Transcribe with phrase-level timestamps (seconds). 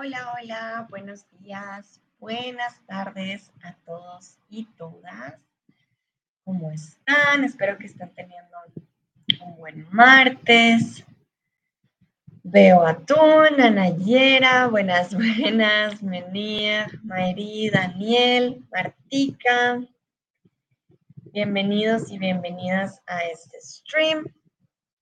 [0.00, 5.34] Hola, hola, buenos días, buenas tardes a todos y todas.
[6.44, 7.42] ¿Cómo están?
[7.42, 8.56] Espero que estén teniendo
[9.40, 11.04] un buen martes.
[12.44, 19.82] Veo a Tun, a buenas, buenas, Menir, Mayri, Daniel, Martica.
[21.32, 24.32] Bienvenidos y bienvenidas a este stream.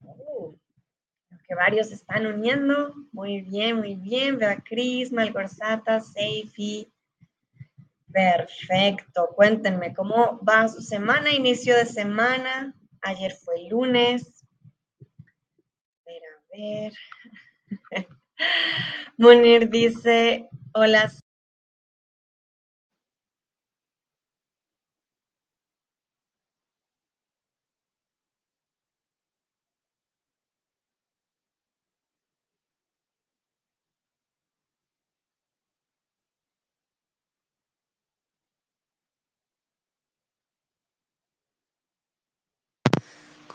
[0.01, 0.57] Uh,
[1.47, 2.95] que varios se están uniendo.
[3.13, 4.39] Muy bien, muy bien.
[4.39, 6.93] Veo a Cris, Malgorzata, Seifi.
[8.13, 9.29] Perfecto.
[9.35, 12.75] Cuéntenme cómo va su semana, inicio de semana.
[13.03, 14.45] Ayer fue lunes.
[15.01, 16.93] A ver, a ver.
[19.17, 21.11] Munir dice, hola,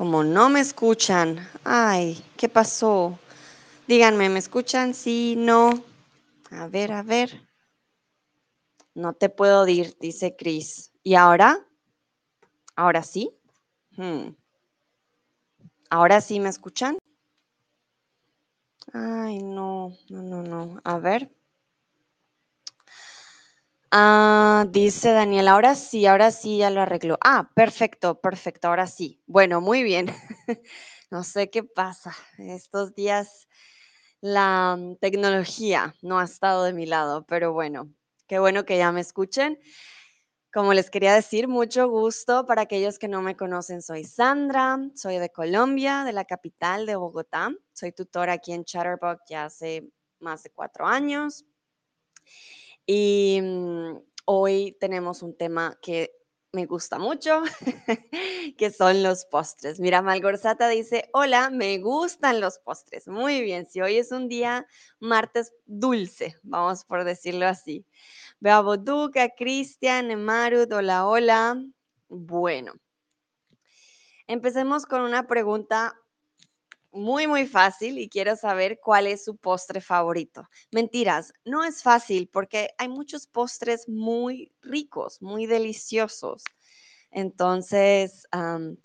[0.01, 3.19] Como no me escuchan, ay, ¿qué pasó?
[3.87, 4.95] Díganme, ¿me escuchan?
[4.95, 5.69] Sí, no.
[6.49, 7.47] A ver, a ver.
[8.95, 10.91] No te puedo oír, dice Cris.
[11.03, 11.67] ¿Y ahora?
[12.75, 13.29] ¿Ahora sí?
[13.95, 14.29] Hmm.
[15.91, 16.97] ¿Ahora sí me escuchan?
[18.93, 20.81] Ay, no, no, no, no.
[20.83, 21.29] A ver.
[23.93, 27.17] Ah, dice Daniel, ahora sí, ahora sí ya lo arregló.
[27.21, 29.21] Ah, perfecto, perfecto, ahora sí.
[29.27, 30.07] Bueno, muy bien.
[31.11, 32.15] no sé qué pasa.
[32.37, 33.49] Estos días
[34.21, 37.89] la mm, tecnología no ha estado de mi lado, pero bueno,
[38.27, 39.59] qué bueno que ya me escuchen.
[40.53, 43.81] Como les quería decir, mucho gusto para aquellos que no me conocen.
[43.81, 47.51] Soy Sandra, soy de Colombia, de la capital de Bogotá.
[47.73, 51.45] Soy tutora aquí en Chatterbox ya hace más de cuatro años.
[52.85, 56.11] Y mm, hoy tenemos un tema que
[56.53, 57.43] me gusta mucho,
[58.57, 59.79] que son los postres.
[59.79, 63.07] Mira, Malgorzata dice, hola, me gustan los postres.
[63.07, 64.67] Muy bien, si hoy es un día
[64.99, 67.85] martes dulce, vamos por decirlo así.
[68.39, 71.63] Veo a Boduca, Cristian, Emarud, hola, hola.
[72.09, 72.73] Bueno,
[74.27, 76.00] empecemos con una pregunta
[76.91, 80.49] muy, muy fácil y quiero saber cuál es su postre favorito.
[80.71, 86.43] Mentiras, no es fácil porque hay muchos postres muy ricos, muy deliciosos.
[87.11, 88.27] Entonces,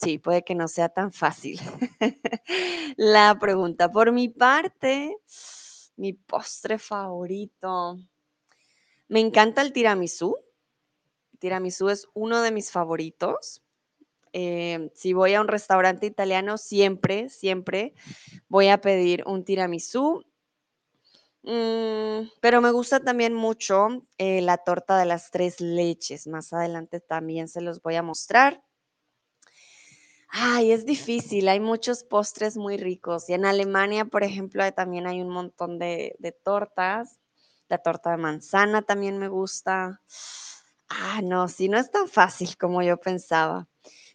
[0.03, 1.61] sí, puede que no sea tan fácil
[2.97, 3.91] la pregunta.
[3.91, 5.17] Por mi parte,
[5.97, 7.99] mi postre favorito.
[9.09, 10.37] Me encanta el tiramisú.
[11.39, 13.63] tiramisú es uno de mis favoritos.
[14.39, 17.95] Em, si voy a un restaurante italiano, siempre, siempre
[18.51, 20.27] voy a pedir un tiramisú.
[21.43, 26.27] Mm, pero me gusta también mucho eh, la torta de las tres leches.
[26.27, 28.63] Más adelante también se los voy a mostrar.
[30.29, 33.31] Ay, es difícil, hay muchos postres muy ricos.
[33.31, 37.21] Y en Alemania, por ejemplo, también hay un montón de, de tortas.
[37.69, 40.03] La torta de manzana también me gusta.
[40.91, 43.67] Ah, no, sí, no es tan fácil como yo pensaba.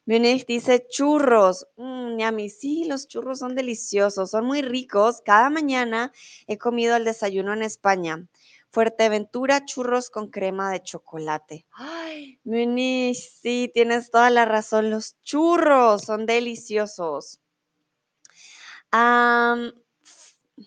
[0.06, 1.68] Munich dice churros.
[1.78, 5.22] Mm, a mí sí, los churros son deliciosos, son muy ricos.
[5.24, 6.12] Cada mañana
[6.48, 8.28] he comido el desayuno en España.
[8.70, 11.66] Fuerteventura, churros con crema de chocolate.
[11.74, 14.90] Ay, Munich, sí, tienes toda la razón.
[14.90, 17.40] Los churros son deliciosos.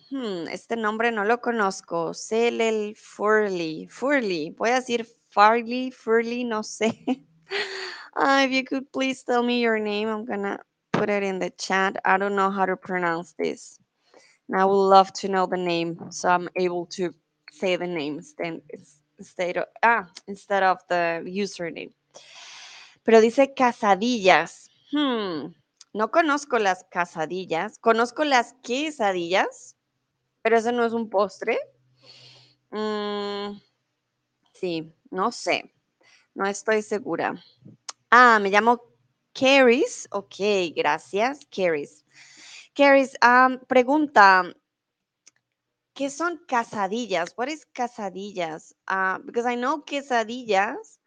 [0.09, 2.13] Hmm, este nombre no lo conozco.
[2.13, 3.87] Celel Furley.
[3.87, 4.51] Furley.
[4.51, 7.03] Voy a decir Farley, Furley, no sé.
[8.17, 10.59] If you could please tell me your name, I'm gonna
[10.91, 11.97] put it in the chat.
[12.05, 13.79] I don't know how to pronounce this.
[14.47, 17.13] And I would love to know the name so I'm able to
[17.51, 17.87] say the
[18.37, 18.61] then
[19.17, 21.91] instead of, ah, instead of the username.
[23.03, 24.69] Pero dice casadillas.
[24.91, 25.53] Hmm,
[25.93, 27.77] no conozco las casadillas.
[27.79, 29.75] Conozco las quesadillas,
[30.41, 31.57] pero eso no es un postre.
[32.71, 33.59] Mm,
[34.53, 35.71] sí, no sé.
[36.33, 37.35] No estoy segura.
[38.17, 38.79] Ah, me llamo
[39.33, 40.07] Caris.
[40.09, 40.37] Ok,
[40.73, 42.05] gracias, Caris.
[42.73, 43.13] Caris,
[43.67, 44.55] pregunta,
[45.93, 47.33] ¿qué son casadillas?
[47.35, 48.73] What is casadillas?
[48.87, 50.97] Uh, because I know quesadillas,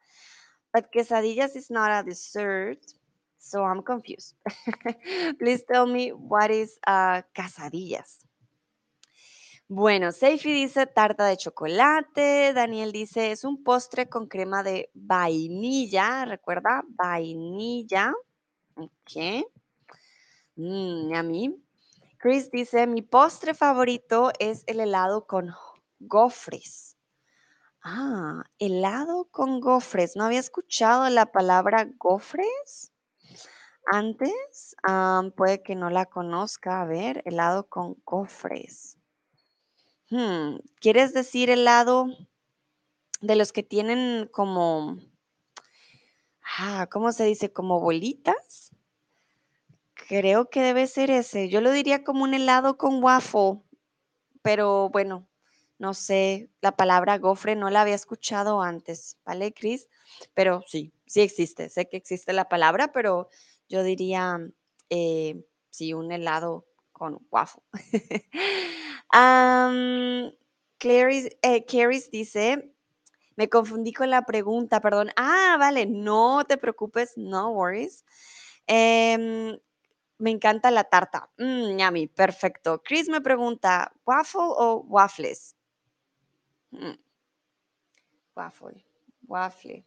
[0.71, 2.79] but quesadillas is not a dessert,
[3.39, 4.35] so I'm confused.
[5.39, 8.19] Please tell me what is uh, casadillas.
[9.71, 12.55] Bueno, Seifi dice tarta de chocolate.
[12.55, 16.25] Daniel dice es un postre con crema de vainilla.
[16.25, 16.85] ¿Recuerda?
[16.89, 18.15] Vainilla.
[18.77, 19.45] Ok.
[20.57, 21.63] Mm, a mí.
[22.17, 25.55] Chris dice, mi postre favorito es el helado con
[26.01, 26.97] gofres.
[27.83, 30.17] Ah, helado con gofres.
[30.17, 32.91] No había escuchado la palabra gofres
[33.93, 34.75] antes.
[35.37, 36.81] Puede que no la conozca.
[36.81, 38.98] A ver, helado con gofres.
[40.11, 42.09] Hmm, ¿Quieres decir helado
[43.21, 44.99] de los que tienen como,
[46.59, 47.53] ah, ¿cómo se dice?
[47.53, 48.71] Como bolitas.
[49.95, 51.49] Creo que debe ser ese.
[51.49, 53.61] Yo lo diría como un helado con waffle,
[54.43, 55.29] pero bueno,
[55.79, 59.89] no sé, la palabra gofre no la había escuchado antes, ¿vale, Cris?
[60.35, 61.69] Pero sí, sí existe.
[61.71, 63.31] Sé que existe la palabra, pero
[63.69, 64.41] yo diría,
[64.91, 66.68] eh, sí, un helado
[66.99, 67.63] con waffle.
[69.15, 70.31] um,
[70.79, 72.75] Clarice, dice,
[73.37, 75.11] me confundí con la pregunta, perdón.
[75.17, 78.05] Ah, vale, no te preocupes, no worries.
[78.67, 79.59] Em,
[80.19, 81.31] me encanta la tarta.
[81.39, 81.77] Mm,
[82.15, 82.83] perfecto.
[82.83, 85.57] Chris me pregunta, ¿waffle o waffles?
[86.73, 86.99] Mm,
[88.37, 88.85] waffle,
[89.27, 89.85] waffle,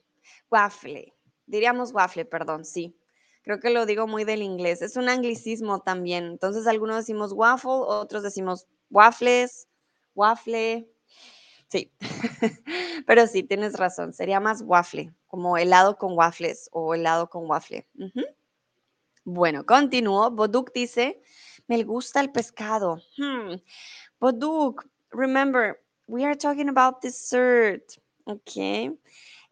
[0.50, 1.14] waffle.
[1.46, 2.96] Diríamos waffle, perdón, sí.
[3.44, 4.82] Creo que lo digo muy del inglés.
[4.82, 6.26] Es un anglicismo también.
[6.26, 9.68] Entonces, algunos decimos waffle, otros decimos waffles,
[10.14, 10.88] waffle.
[11.68, 11.92] Sí,
[13.08, 14.14] pero sí, tienes razón.
[14.14, 17.88] Sería más waffle, como helado con waffles o helado con waffle.
[19.24, 20.30] Bueno, continúo.
[20.30, 21.22] Boduk dice,
[21.68, 23.02] me gusta el pescado.
[23.18, 23.56] Hmm.
[24.20, 28.92] Boduk, remember, we are talking about dessert, okay?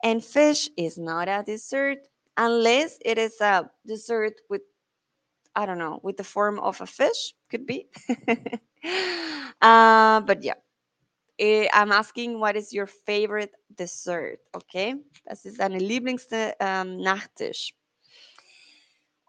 [0.03, 1.99] And fish is not a dessert
[2.39, 4.61] unless it is a dessert with,
[5.55, 7.89] I don't know, with the form of a fish, could be.
[9.61, 10.55] uh, but yeah,
[11.39, 14.95] Eh, I'm asking what is your favorite dessert, okay?
[15.25, 17.73] Das ist deine liebligste ähm, Nachtisch.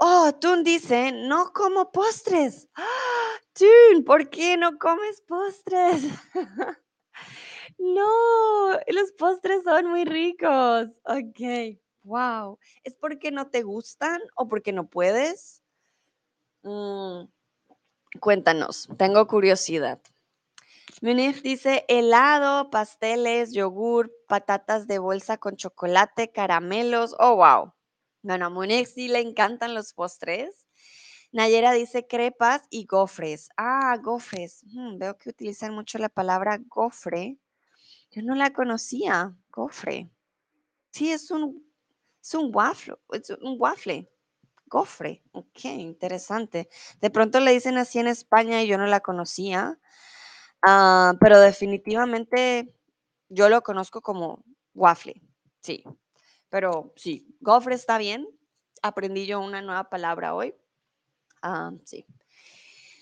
[0.00, 2.66] Oh, Tun dice, no como postres.
[2.76, 3.38] ¡Ah!
[3.54, 6.02] Tun, ¿por qué no comes postres?
[7.78, 10.88] no, los postres son muy ricos.
[11.04, 12.58] Ok, wow.
[12.84, 15.62] ¿Es porque no te gustan o porque no puedes?
[16.62, 17.24] Mm,
[18.20, 20.00] cuéntanos, tengo curiosidad.
[21.02, 27.14] Munif dice helado, pasteles, yogur, patatas de bolsa con chocolate, caramelos.
[27.18, 27.72] Oh, wow.
[28.22, 30.66] Bueno, a Munif sí le encantan los postres.
[31.32, 33.48] Nayera dice crepas y gofres.
[33.56, 34.62] Ah, gofres.
[34.64, 37.38] Mm, veo que utilizan mucho la palabra gofre.
[38.10, 40.10] Yo no la conocía, gofre.
[40.90, 41.64] Sí, es un,
[42.22, 44.08] es un waffle, es un waffle.
[44.66, 45.22] Gofre.
[45.32, 46.68] Ok, interesante.
[47.00, 49.78] De pronto le dicen así en España y yo no la conocía.
[50.62, 52.72] Ah, pero definitivamente
[53.28, 54.44] yo lo conozco como
[54.74, 55.20] waffle,
[55.60, 55.84] sí.
[56.50, 58.28] Pero sí, gofre está bien.
[58.82, 60.54] Aprendí yo una nueva palabra hoy.
[61.42, 62.06] Ah, sí.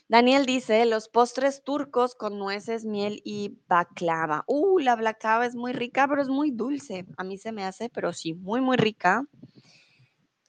[0.08, 4.42] Daniel dice, los postres turcos con nueces, miel y baklava.
[4.46, 7.04] Uh, la baklava es muy rica, pero es muy dulce.
[7.18, 9.26] A mí se me hace, pero sí, muy, muy rica.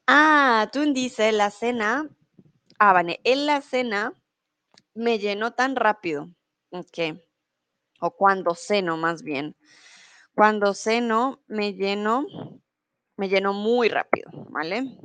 [0.07, 2.09] Ah, Tun dice, la cena,
[2.79, 4.13] ah, vale, en la cena
[4.93, 6.29] me lleno tan rápido.
[6.71, 7.19] Ok.
[7.99, 9.57] O cuando ceno, más bien.
[10.35, 12.25] Cuando ceno, me lleno,
[13.17, 14.97] me lleno muy rápido, ¿vale?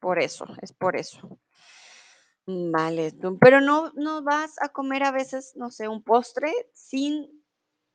[0.00, 1.38] Por eso, es por eso.
[2.46, 7.28] Mm, Vale, pero no, no vas a comer a veces, no sé, un postre sin,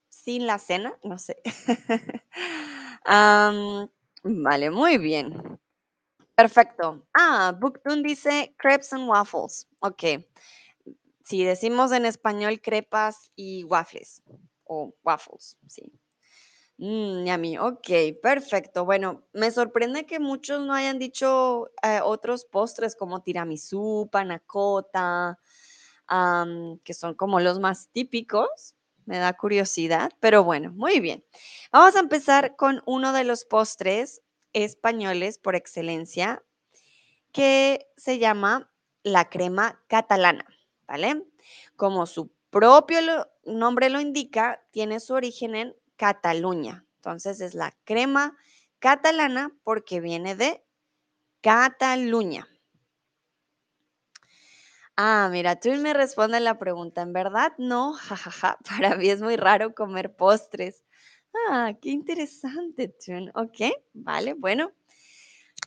[0.09, 1.37] sin la cena, no sé.
[4.23, 5.59] Vale, muy bien.
[6.35, 7.05] Perfecto.
[7.13, 9.67] Ah, Booktun dice crepes and waffles.
[9.79, 10.03] Ok.
[11.25, 14.21] Si decimos en español crepas y waffles
[14.65, 15.91] o waffles, sí.
[16.81, 17.89] Mm, yummy, ok,
[18.23, 18.85] perfecto.
[18.85, 25.37] Bueno, me sorprende que muchos no hayan dicho eh, otros postres como tiramisú, panacota,
[26.83, 28.73] que son como los más típicos.
[29.05, 31.23] Me da curiosidad, pero bueno, muy bien.
[31.71, 34.21] Vamos a empezar con uno de los postres
[34.53, 36.43] españoles por excelencia,
[37.31, 38.71] que se llama
[39.03, 40.45] la crema catalana,
[40.87, 41.23] ¿vale?
[41.75, 42.99] Como su propio
[43.45, 46.83] nombre lo indica, tiene su origen en Cataluña.
[46.95, 48.35] Entonces es la crema
[48.79, 50.65] catalana porque viene de
[51.41, 52.47] Cataluña.
[54.97, 57.03] Ah, mira, tú me respondes la pregunta.
[57.03, 58.57] En verdad, no, jajaja.
[58.67, 60.83] Para mí es muy raro comer postres.
[61.47, 63.29] Ah, qué interesante, Tun.
[63.35, 64.71] Ok, vale, bueno.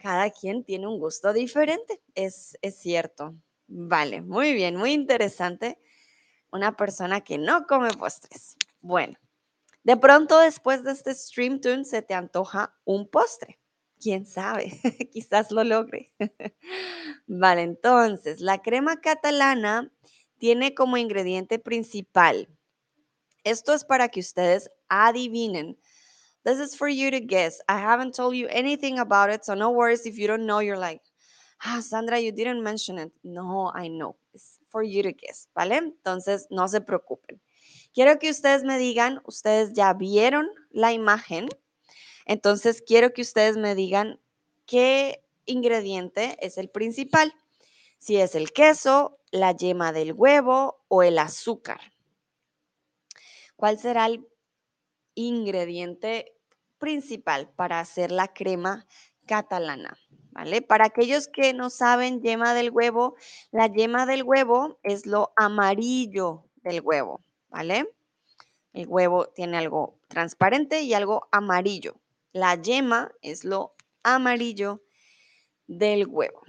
[0.03, 3.37] Cada quien tiene un gusto diferente, es, es cierto.
[3.69, 5.79] Vale, muy bien, muy interesante.
[6.51, 8.57] Una persona que no come postres.
[8.81, 9.17] Bueno,
[9.85, 13.61] de pronto después de este stream tune se te antoja un postre.
[14.01, 14.81] ¿Quién sabe?
[15.13, 16.13] Quizás lo logre.
[17.27, 19.93] vale, entonces, la crema catalana
[20.39, 22.49] tiene como ingrediente principal
[23.45, 25.79] Esto es para que ustedes adivinen.
[26.45, 27.61] This is for you to guess.
[27.69, 30.61] I haven't told you anything about it, so no worries if you don't know.
[30.61, 31.03] You're like,
[31.65, 33.13] ah, Sandra, you didn't mention it.
[33.23, 34.17] No, I know.
[34.35, 35.79] It's for you to guess, ¿vale?
[35.79, 37.41] Entonces, no se preocupen.
[37.95, 41.49] Quiero que ustedes me digan, ustedes ya vieron la imagen,
[42.27, 44.21] entonces quiero que ustedes me digan
[44.67, 47.33] qué ingrediente es el principal.
[47.99, 51.81] Si es el queso, la yema del huevo o el azúcar.
[53.55, 54.27] ¿Cuál será el
[55.15, 56.37] ingrediente
[56.79, 58.89] principal para hacer la crema
[59.25, 59.97] catalana?
[60.33, 60.63] ¿Vale?
[60.63, 63.15] Para aquellos que no saben yema del huevo,
[63.53, 67.21] la yema del huevo es lo amarillo del huevo,
[67.55, 67.89] ¿vale?
[68.73, 71.95] El huevo tiene algo transparente y algo amarillo.
[72.33, 74.83] La yema es lo amarillo
[75.69, 76.43] del huevo.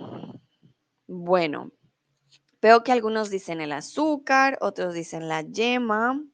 [1.06, 1.72] Bueno,
[2.60, 6.26] veo que algunos dicen el azúcar, otros dicen la yema.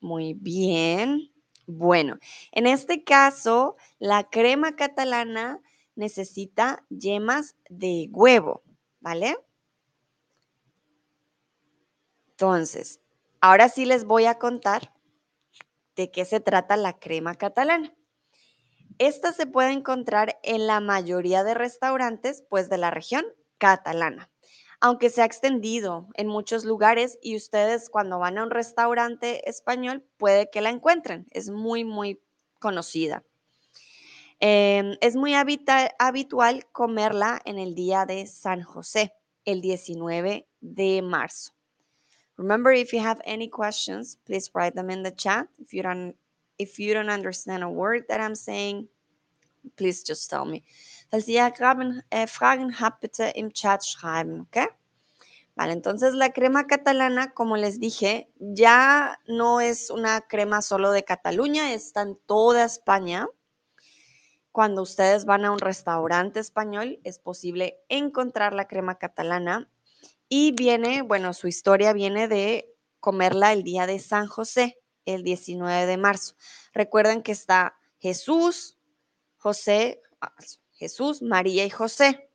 [0.00, 1.32] Muy bien.
[1.66, 2.18] Bueno,
[2.52, 5.62] en este caso, la crema catalana
[5.94, 8.62] necesita yemas de huevo,
[9.00, 9.38] ¿vale?
[12.40, 13.00] Entonces,
[13.40, 14.94] ahora sí les voy a contar
[15.96, 17.92] de qué se trata la crema catalana.
[18.98, 23.26] Esta se puede encontrar en la mayoría de restaurantes, pues de la región
[23.58, 24.30] catalana
[24.80, 30.04] aunque se ha extendido en muchos lugares y ustedes cuando van a un restaurante español
[30.16, 31.26] puede que la encuentren.
[31.30, 32.20] Es muy, muy
[32.60, 33.24] conocida.
[34.38, 39.12] Em, es muy habitual comerla en el día de San José,
[39.44, 41.57] el 19 de marzo.
[42.38, 45.48] Remember, if you have any questions, please write them in the chat.
[45.58, 46.14] If you don't,
[46.56, 48.88] if you don't understand a word that I'm saying,
[49.76, 50.62] please just tell me.
[51.10, 51.42] Falls ihr
[52.10, 54.68] äh, Fragen habt, bitte im Chat schreiben, ¿ok?
[55.56, 61.02] Vale, entonces la crema catalana, como les dije, ya no es una crema solo de
[61.02, 63.26] Cataluña, está en toda España.
[64.52, 69.68] Cuando ustedes van a un restaurante español, es posible encontrar la crema catalana
[70.28, 75.86] y viene, bueno, su historia viene de comerla el día de San José, el 19
[75.86, 76.34] de marzo.
[76.72, 78.78] Recuerden que está Jesús,
[79.36, 80.34] José, ah,
[80.72, 82.30] Jesús, María y José.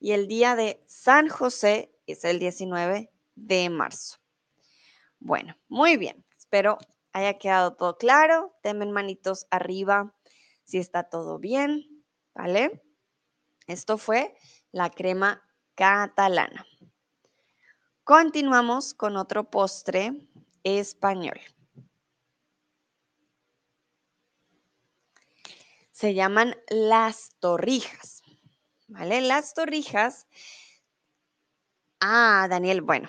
[0.00, 4.18] Y el día de San José es el 19 de marzo.
[5.18, 6.24] Bueno, muy bien.
[6.36, 6.78] Espero
[7.12, 8.54] haya quedado todo claro.
[8.62, 10.14] Temen manitos arriba
[10.64, 12.82] si está todo bien, ¿vale?
[13.66, 14.34] Esto fue
[14.72, 15.42] la crema
[15.74, 16.66] catalana.
[18.04, 20.12] Continuamos con otro postre
[20.62, 21.40] español.
[25.94, 28.22] se llaman las torrijas.
[28.88, 29.22] ¿Vale?
[29.22, 30.26] Las torrijas.
[32.00, 33.08] Ah, Daniel, bueno,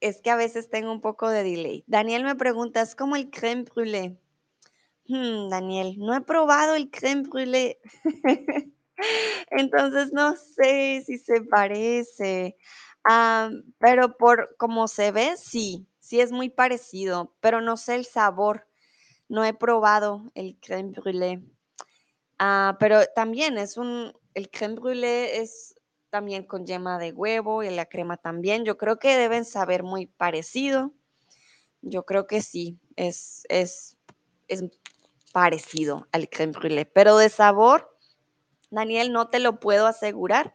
[0.00, 1.82] es que a veces tengo un poco de delay.
[1.86, 4.16] Daniel me pregunta, ¿es como el creme brûlée?
[5.08, 7.78] Hmm, Daniel, no he probado el creme brûlée.
[9.50, 12.56] Entonces no sé si se parece.
[13.04, 18.06] Ah, pero por como se ve, sí, sí es muy parecido, pero no sé el
[18.06, 18.66] sabor.
[19.28, 21.42] No he probado el creme brûlée.
[22.38, 25.76] Ah, pero también es un, el crème brûlée es
[26.10, 28.64] también con yema de huevo y la crema también.
[28.64, 30.92] Yo creo que deben saber muy parecido.
[31.82, 33.96] Yo creo que sí, es, es,
[34.48, 34.64] es
[35.32, 37.96] parecido al crème brûlée, pero de sabor,
[38.70, 40.54] Daniel, no te lo puedo asegurar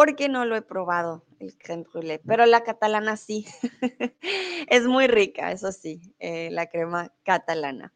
[0.00, 3.44] porque no lo he probado el crème brûlée, pero la catalana sí.
[4.66, 7.92] es muy rica, eso sí, eh, la crema catalana.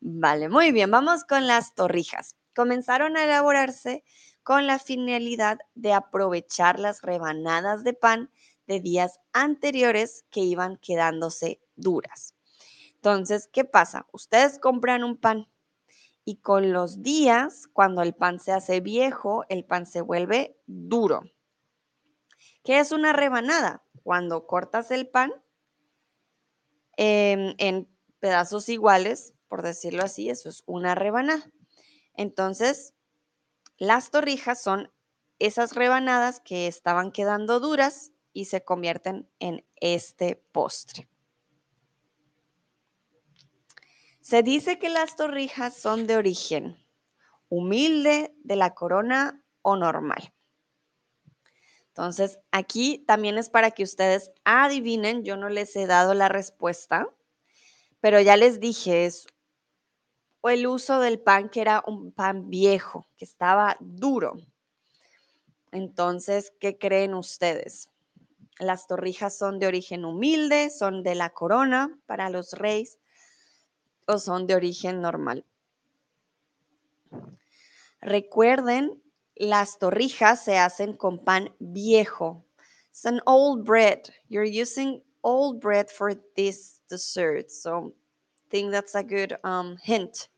[0.00, 4.04] Vale, muy bien, vamos con las torrijas comenzaron a elaborarse
[4.44, 8.30] con la finalidad de aprovechar las rebanadas de pan
[8.68, 12.34] de días anteriores que iban quedándose duras.
[12.94, 14.06] Entonces, ¿qué pasa?
[14.12, 15.48] Ustedes compran un pan
[16.24, 21.22] y con los días, cuando el pan se hace viejo, el pan se vuelve duro.
[22.62, 23.84] ¿Qué es una rebanada?
[24.02, 25.32] Cuando cortas el pan
[26.96, 27.88] em, en
[28.20, 31.50] pedazos iguales, por decirlo así, eso es una rebanada.
[32.16, 32.94] Entonces,
[33.76, 34.90] las torrijas son
[35.38, 41.08] esas rebanadas que estaban quedando duras y se convierten en este postre.
[44.24, 46.78] Se dice que las torrijas son de origen
[47.50, 50.32] humilde, de la corona o normal.
[51.88, 57.06] Entonces, aquí también es para que ustedes adivinen, yo no les he dado la respuesta,
[58.00, 59.26] pero ya les dije, es
[60.42, 64.38] el uso del pan que era un pan viejo, que estaba duro.
[65.70, 67.90] Entonces, ¿qué creen ustedes?
[68.58, 72.98] Las torrijas son de origen humilde, son de la corona para los reyes
[74.06, 75.44] o son de origen normal.
[78.00, 79.02] Recuerden,
[79.36, 82.44] las torrijas se hacen con pan viejo.
[82.90, 84.08] It's an old bread.
[84.28, 87.50] You're using old bread for this dessert.
[87.50, 87.94] So
[88.46, 90.28] I think that's a good um, hint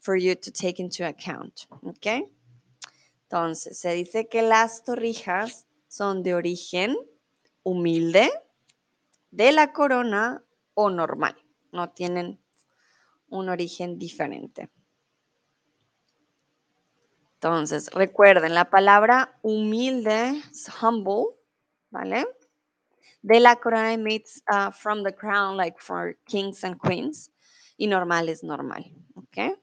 [0.00, 1.66] for you to take into account.
[1.88, 2.28] Okay?
[3.28, 6.96] Entonces, se dice que las torrijas son de origen
[7.64, 8.30] humilde,
[9.30, 10.44] de la corona
[10.74, 11.34] o normal.
[11.72, 12.38] No tienen
[13.28, 14.68] un origen diferente.
[17.34, 21.36] Entonces, recuerden, la palabra humilde es humble,
[21.90, 22.26] ¿vale?
[23.22, 27.30] De la corona means uh, from the crown, like for kings and queens.
[27.76, 29.58] Y normal es normal, ¿ok?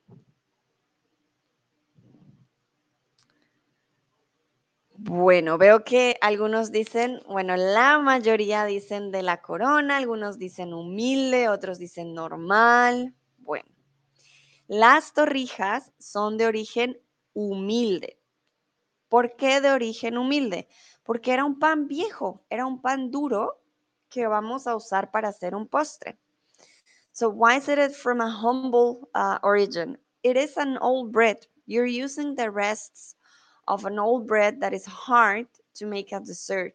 [4.96, 11.50] Bueno, veo que algunos dicen, bueno, la mayoría dicen de la corona, algunos dicen humilde,
[11.50, 13.14] otros dicen normal.
[13.44, 13.70] Bueno,
[14.68, 17.00] las torrijas son de origen
[17.34, 18.20] humilde.
[19.10, 20.68] ¿Por qué de origen humilde?
[21.04, 23.62] Porque era un pan viejo, era un pan duro
[24.10, 26.18] que vamos a usar para hacer un postre.
[27.12, 29.98] So why is it from a humble uh, origin?
[30.24, 31.46] It is an old bread.
[31.68, 33.16] You're using the rests
[33.68, 36.74] of an old bread that is hard to make a dessert.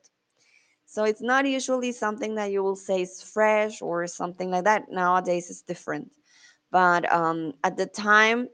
[0.84, 4.90] So it's not usually something that you will say is fresh or something like that.
[4.90, 6.10] Nowadays it's different.
[6.70, 8.48] But um, at the time,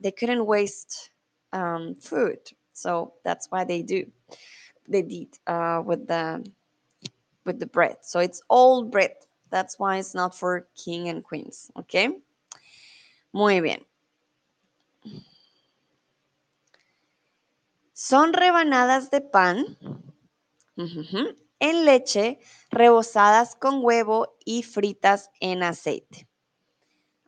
[0.00, 1.10] they couldn't waste
[1.52, 2.38] um, food.
[2.72, 4.06] So that's why they do.
[4.88, 6.44] They did uh, with the
[7.44, 7.96] with the bread.
[8.02, 9.14] So it's old bread.
[9.50, 11.70] That's why it's not for king and queens.
[11.78, 12.08] Okay.
[13.32, 13.84] Muy bien.
[17.92, 19.76] Son rebanadas de pan
[21.58, 22.38] en leche
[22.70, 26.28] rebozadas con huevo y fritas en aceite.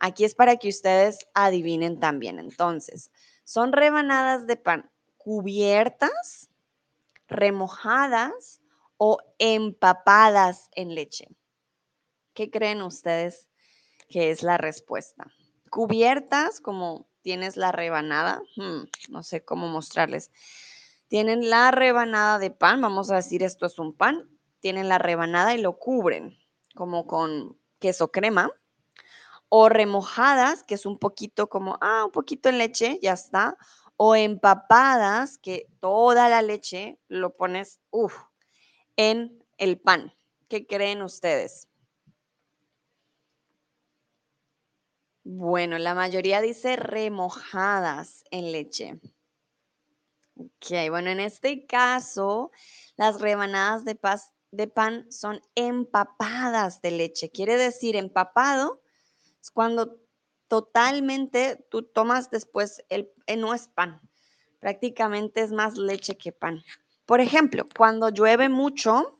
[0.01, 2.39] Aquí es para que ustedes adivinen también.
[2.39, 3.11] Entonces,
[3.45, 6.49] son rebanadas de pan cubiertas,
[7.29, 8.63] remojadas
[8.97, 11.29] o empapadas en leche.
[12.33, 13.47] ¿Qué creen ustedes
[14.09, 15.27] que es la respuesta?
[15.69, 20.31] Cubiertas, como tienes la rebanada, hmm, no sé cómo mostrarles.
[21.09, 24.27] Tienen la rebanada de pan, vamos a decir esto es un pan,
[24.61, 26.39] tienen la rebanada y lo cubren
[26.75, 28.51] como con queso crema
[29.51, 33.57] o remojadas, que es un poquito como, ah, un poquito en leche, ya está,
[33.97, 38.17] o empapadas, que toda la leche lo pones, uff,
[38.97, 40.15] en el pan.
[40.49, 41.69] ¿Qué creen ustedes?
[45.25, 49.01] Bueno, la mayoría dice remojadas en leche.
[50.37, 52.53] Ok, bueno, en este caso,
[52.97, 53.99] las rebanadas de,
[54.53, 57.31] de pan son empapadas de leche.
[57.31, 58.81] Quiere decir, empapado
[59.41, 59.99] es cuando
[60.49, 64.01] totalmente tú tomas después el, eh, no es pan,
[64.59, 66.63] prácticamente es más leche que pan.
[67.07, 69.19] Por ejemplo, cuando llueve mucho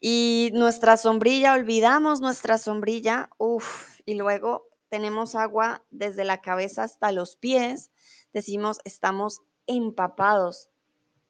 [0.00, 7.12] y nuestra sombrilla, olvidamos nuestra sombrilla, uff, y luego tenemos agua desde la cabeza hasta
[7.12, 7.90] los pies,
[8.32, 10.70] decimos estamos empapados,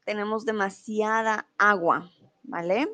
[0.05, 2.11] tenemos demasiada agua,
[2.43, 2.89] ¿vale?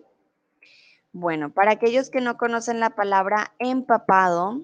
[1.17, 4.61] Bueno, para aquellos que no conocen la palabra empapado,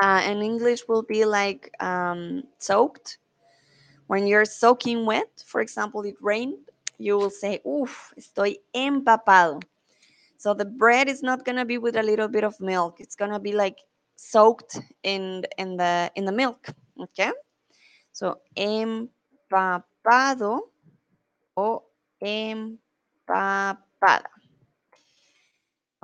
[0.00, 3.18] uh, in English will be like um, soaked.
[4.06, 9.60] When you're soaking wet, for example, it rained, you will say, "Uf, estoy empapado."
[10.36, 13.00] So the bread is not gonna be with a little bit of milk.
[13.00, 13.78] It's gonna be like
[14.14, 16.68] soaked in in the in the milk.
[16.96, 17.32] Okay.
[18.12, 19.10] So empapado
[21.56, 21.82] o
[22.22, 22.78] empapada.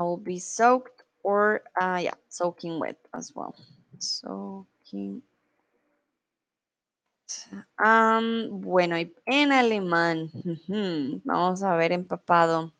[0.00, 3.54] I will be soaked or uh, yeah, soaking wet as well.
[3.98, 5.20] Soaking.
[7.78, 10.30] Um, bueno, en alemán,
[11.24, 12.72] vamos a ver empapado.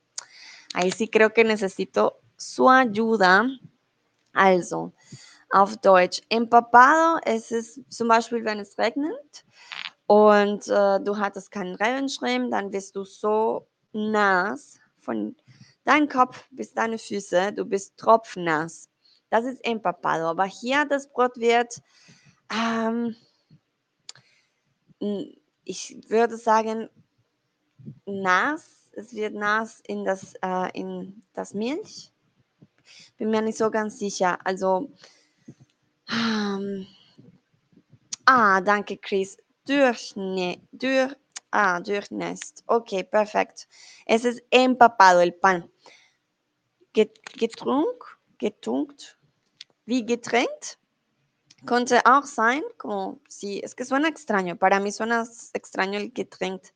[0.75, 3.47] Ahí sí creo que necesito su ayuda.
[4.33, 4.93] Also,
[5.53, 6.23] auf Deutsch.
[6.31, 9.45] Empapado es zum Beispiel, wenn es regnet
[10.07, 15.37] und äh, du hattest keinen Regenschirm, dann bist du so nass von
[15.91, 18.89] dein Kopf bis deine Füße, du bist tropfnass.
[19.29, 20.27] Das ist empapado.
[20.27, 21.83] Aber hier das Brot wird,
[22.49, 23.17] ähm,
[25.65, 26.89] ich würde sagen,
[28.07, 28.69] nass.
[28.93, 32.13] Es wird nass in das, äh, in das Milch.
[33.17, 34.39] Bin mir nicht so ganz sicher.
[34.45, 34.91] Also,
[36.09, 36.87] ähm,
[38.27, 39.37] ah, danke, Chris.
[39.67, 40.15] Durch,
[40.73, 41.17] durch,
[41.53, 42.63] Ah, durchnässt.
[42.67, 43.63] Ok, perfecto.
[44.07, 45.71] Ese es empapado el pan.
[46.93, 48.05] Getrunk,
[48.39, 49.19] getunkt,
[49.85, 50.79] wie getränkt.
[51.67, 54.57] Könnte auch sein, como sí, es que suena extraño.
[54.57, 56.73] Para mí suena extraño el getränkt.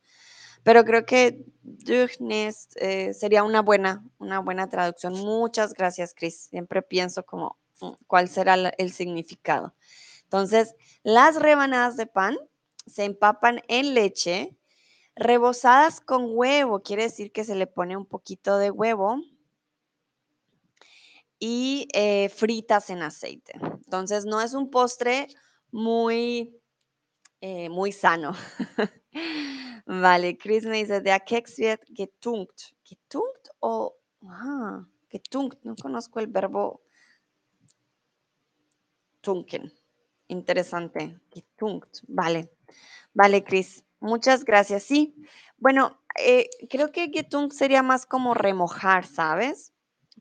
[0.65, 5.13] Pero creo que durchnässt eh, sería una buena, una buena traducción.
[5.13, 6.49] Muchas gracias, Chris.
[6.51, 9.75] Siempre pienso como mm, cuál será el significado.
[10.25, 12.37] Entonces, las rebanadas de pan
[12.87, 14.57] se empapan en leche,
[15.17, 19.21] rebozadas con huevo, quiere decir que se le pone un poquito de huevo
[21.39, 23.53] y eh, fritas en aceite.
[23.63, 25.29] Entonces, no es un postre
[25.71, 26.57] muy,
[27.41, 28.33] eh, muy sano.
[29.87, 32.75] vale, Chris me dice, der Keks wird getunkt.
[32.83, 33.97] ¿Getunkt o...?
[34.27, 36.83] Ah, getunkt, no conozco el verbo
[39.21, 39.71] tunken.
[40.29, 41.21] Interesante.
[41.31, 42.51] Getunkt, vale.
[43.13, 43.85] Vale, Chris.
[44.01, 44.83] Muchas gracias.
[44.85, 45.15] Sí.
[45.57, 49.73] Bueno, eh, creo que getunkt sería más como remojar, ¿sabes?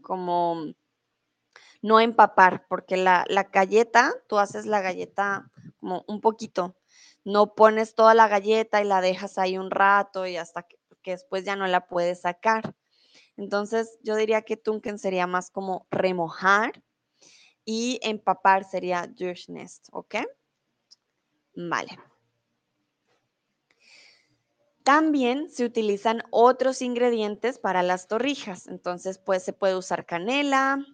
[0.01, 0.73] Como
[1.83, 6.77] no empapar, porque la, galleta, tú haces la galleta como un poquito,
[7.25, 11.43] no pones toda la galleta y la dejas ahí un rato y hasta que, después
[11.43, 12.73] ya no la puedes sacar.
[13.35, 16.81] Entonces, yo diría que tunken sería más como remojar
[17.65, 20.15] y empapar sería durchnest, ¿ok?
[21.55, 22.12] Vale.
[24.83, 28.67] También se utilizan otros ingredientes para las torrijas.
[28.67, 30.85] Entonces, pues se puede usar canela,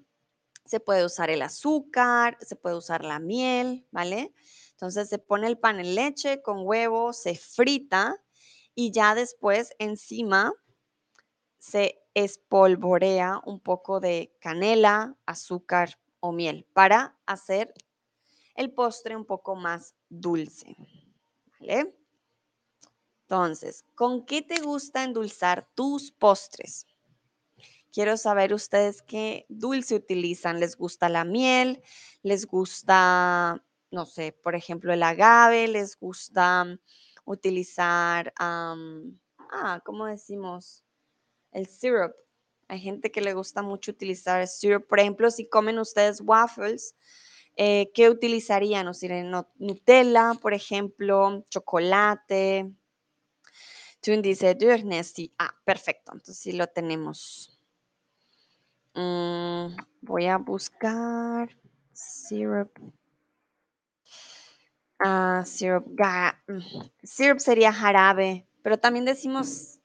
[0.66, 4.34] se puede usar el azúcar, se puede usar la miel, ¿vale?
[4.72, 8.16] Entonces se pone el pan en leche con huevo, se frita
[8.76, 10.54] y ya después encima
[11.58, 17.74] se espolvorea un poco de canela, azúcar o miel para hacer
[18.56, 20.76] el postre un poco más dulce,
[21.60, 21.99] ¿vale?
[23.30, 26.88] Entonces, ¿con qué te gusta endulzar tus postres?
[27.94, 30.60] Quiero saber ustedes qué dulce utilizan.
[30.60, 31.84] ¿Les gusta la miel?
[32.24, 35.68] ¿Les gusta, no sé, por ejemplo, el agave?
[35.68, 36.76] ¿Les gusta
[37.24, 38.74] utilizar, ah,
[39.86, 40.84] ¿cómo decimos?
[41.52, 42.14] El syrup.
[42.68, 44.88] Hay gente que le gusta mucho utilizar el syrup.
[44.88, 46.96] Por ejemplo, si comen ustedes waffles,
[47.56, 48.88] eh, ¿qué utilizarían?
[48.88, 48.94] ¿O
[49.60, 52.74] Nutella, por ejemplo, chocolate.
[54.02, 54.58] Tune dice,
[55.38, 56.12] Ah, perfecto.
[56.14, 57.60] Entonces sí lo tenemos.
[58.94, 61.50] Mm, voy a buscar
[61.94, 62.72] syrup.
[65.00, 65.86] Ah, syrup.
[66.48, 66.60] Mm,
[67.04, 69.80] syrup sería jarabe, pero también decimos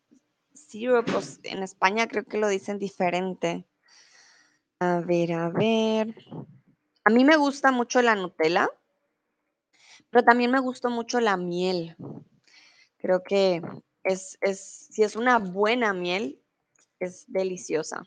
[0.52, 1.06] syrup.
[1.42, 3.66] En España creo que lo dicen diferente.
[4.80, 6.14] A ver, a ver.
[7.04, 8.68] A mí me gusta mucho la Nutella,
[10.10, 11.96] pero también me gusta mucho la miel.
[12.98, 13.62] Creo que
[14.04, 16.40] es, es, si es una buena miel,
[17.00, 18.06] es deliciosa.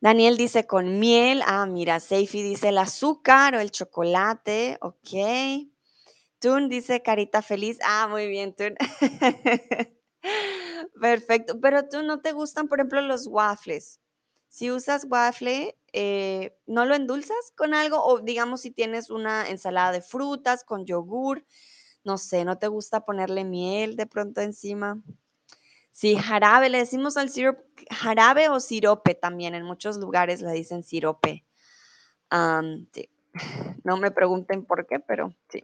[0.00, 1.42] Daniel dice con miel.
[1.46, 4.76] Ah, mira, Seifi dice el azúcar o el chocolate.
[4.82, 5.68] Ok.
[6.40, 7.78] Tun dice carita feliz.
[7.82, 8.74] Ah, muy bien, Tun.
[11.00, 11.58] Perfecto.
[11.60, 14.00] Pero tú no te gustan, por ejemplo, los waffles.
[14.48, 18.04] Si usas waffle, eh, ¿no lo endulzas con algo?
[18.04, 21.44] O digamos si tienes una ensalada de frutas con yogur,
[22.04, 25.00] no sé, ¿no te gusta ponerle miel de pronto encima?
[25.92, 30.82] Sí, jarabe, le decimos al sirope jarabe o sirope también, en muchos lugares le dicen
[30.82, 31.44] sirope.
[33.84, 35.62] No me pregunten por qué, pero sí.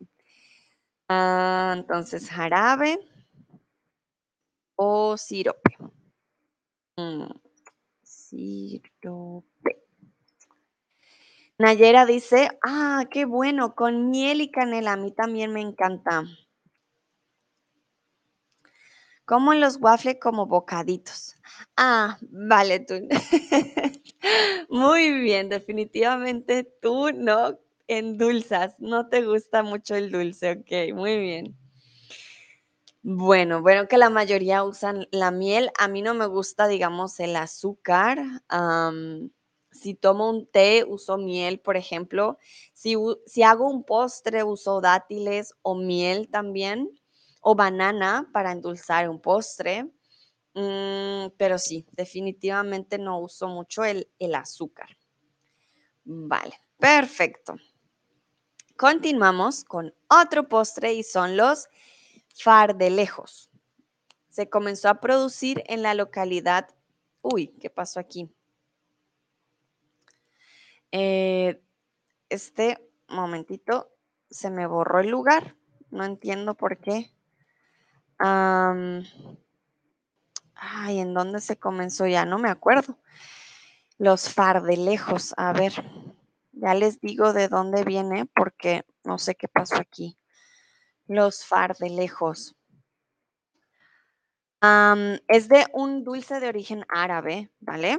[1.08, 2.98] Ah, entonces, jarabe
[4.76, 5.76] o sirope.
[6.96, 7.26] Mm,
[8.02, 9.49] sirope.
[11.60, 16.24] Nayera dice, ah, qué bueno, con miel y canela, a mí también me encanta.
[19.26, 21.36] Como los waffles como bocaditos.
[21.76, 22.94] Ah, vale, tú.
[24.70, 31.58] Muy bien, definitivamente tú no endulzas, no te gusta mucho el dulce, ok, muy bien.
[33.02, 35.70] Bueno, bueno, que la mayoría usan la miel.
[35.78, 38.18] A mí no me gusta, digamos, el azúcar.
[39.80, 42.38] Si tomo un té, uso miel, por ejemplo.
[42.74, 46.90] Si, si hago un postre, uso dátiles o miel también
[47.40, 49.84] o banana para endulzar un postre.
[50.54, 54.96] Mm, pero sí, definitivamente no uso mucho el, el azúcar.
[56.04, 57.56] Vale, perfecto.
[58.76, 61.68] Continuamos con otro postre y son los
[62.34, 63.50] fardelejos.
[64.28, 66.68] Se comenzó a producir en la localidad.
[67.22, 68.30] Uy, ¿qué pasó aquí?
[70.92, 71.62] Eh,
[72.28, 73.92] este momentito
[74.30, 75.56] se me borró el lugar.
[75.90, 77.12] No entiendo por qué.
[78.18, 79.04] Ay,
[81.00, 82.06] ¿en dónde se comenzó?
[82.06, 82.98] Ya no me acuerdo.
[83.98, 85.34] Los fardelejos.
[85.36, 85.72] A ver,
[86.52, 90.16] ya les digo de dónde viene porque no sé qué pasó aquí.
[91.06, 92.54] Los fardelejos.
[95.28, 97.98] Es de un dulce de origen árabe, ¿vale?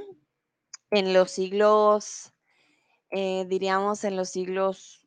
[0.92, 2.31] En los siglos,
[3.12, 5.06] eh, diríamos en los siglos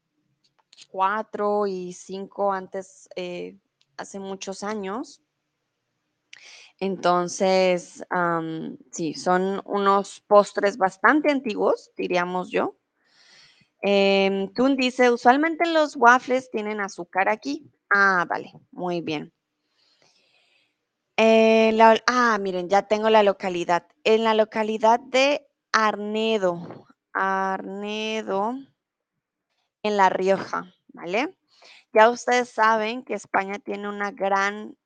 [0.90, 3.56] 4 y 5 antes, eh,
[3.96, 5.20] hace muchos años.
[6.80, 8.04] Entonces,
[8.90, 12.76] sí, son unos postres bastante antiguos, diríamos yo.
[13.80, 17.70] Em, Tun dice, usualmente los waffles tienen azúcar aquí.
[17.90, 19.32] Ah, vale, muy bien.
[21.16, 23.86] Eh, ah, miren, ya tengo la localidad.
[24.02, 28.54] En la localidad de Arnedo, Arnedo,
[29.82, 31.36] en La Rioja, ¿vale?
[31.92, 34.76] Ya ustedes saben que España tiene una gran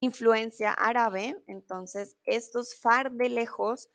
[0.00, 3.88] influencia árabe, entonces estos fardelejos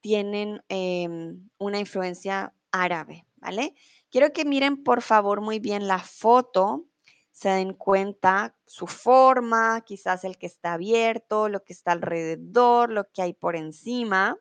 [0.00, 3.74] tienen em, una influencia árabe, ¿vale?
[4.10, 6.86] Quiero que miren por favor muy bien la foto,
[7.32, 13.10] se den cuenta su forma, quizás el que está abierto, lo que está alrededor, lo
[13.10, 14.36] que hay por encima,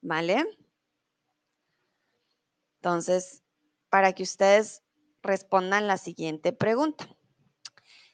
[0.00, 0.44] ¿vale?
[2.78, 3.42] Entonces,
[3.88, 4.82] para que ustedes
[5.22, 7.08] respondan la siguiente pregunta.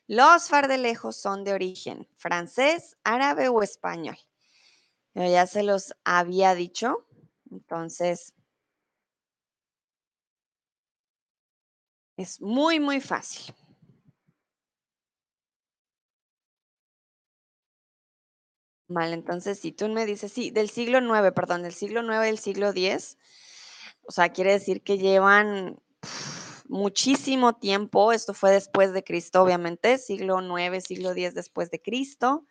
[0.08, 4.16] Los fardelejos son de origen francés, árabe o español.
[5.14, 7.06] Ya se los había dicho,
[7.50, 8.34] entonces
[12.16, 13.54] es muy, muy fácil.
[18.88, 22.38] Vale, entonces si tú me dices, sí, del siglo IX, perdón, del siglo IX del
[22.38, 23.18] siglo X,
[24.06, 25.76] o sea, quiere decir que llevan
[26.68, 32.44] muchísimo tiempo, esto fue después de Cristo, obviamente, siglo IX, siglo X después de Cristo.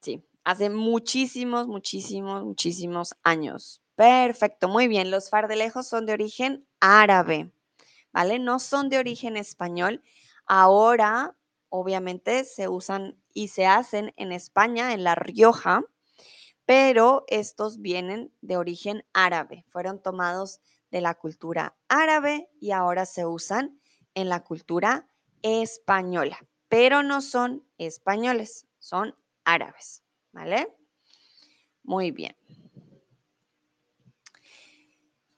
[0.00, 3.82] Sí, hace muchísimos, muchísimos, muchísimos años.
[3.94, 5.10] Perfecto, muy bien.
[5.10, 7.52] Los fardelejos son de origen árabe,
[8.12, 8.38] ¿vale?
[8.38, 10.02] No son de origen español.
[10.46, 11.36] Ahora,
[11.70, 15.82] obviamente, se usan y se hacen en España, en La Rioja,
[16.66, 19.64] pero estos vienen de origen árabe.
[19.68, 23.80] Fueron tomados de la cultura árabe y ahora se usan
[24.14, 25.08] en la cultura
[25.42, 30.02] española, pero no son españoles, son árabes,
[30.32, 30.68] ¿vale?
[31.82, 32.36] Muy bien.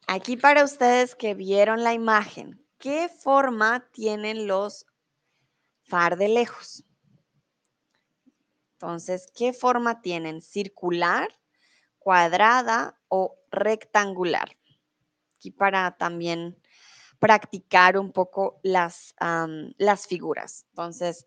[0.06, 4.86] Aquí para ustedes que vieron la imagen, ¿qué forma tienen los
[5.92, 6.84] fardelejos?
[8.76, 10.40] Entonces, ¿qué forma tienen?
[10.40, 11.28] ¿Circular,
[11.98, 14.56] cuadrada o rectangular?
[15.36, 16.58] Aquí para también
[17.18, 19.14] practicar un poco las,
[19.76, 20.64] las figuras.
[20.70, 21.26] Entonces,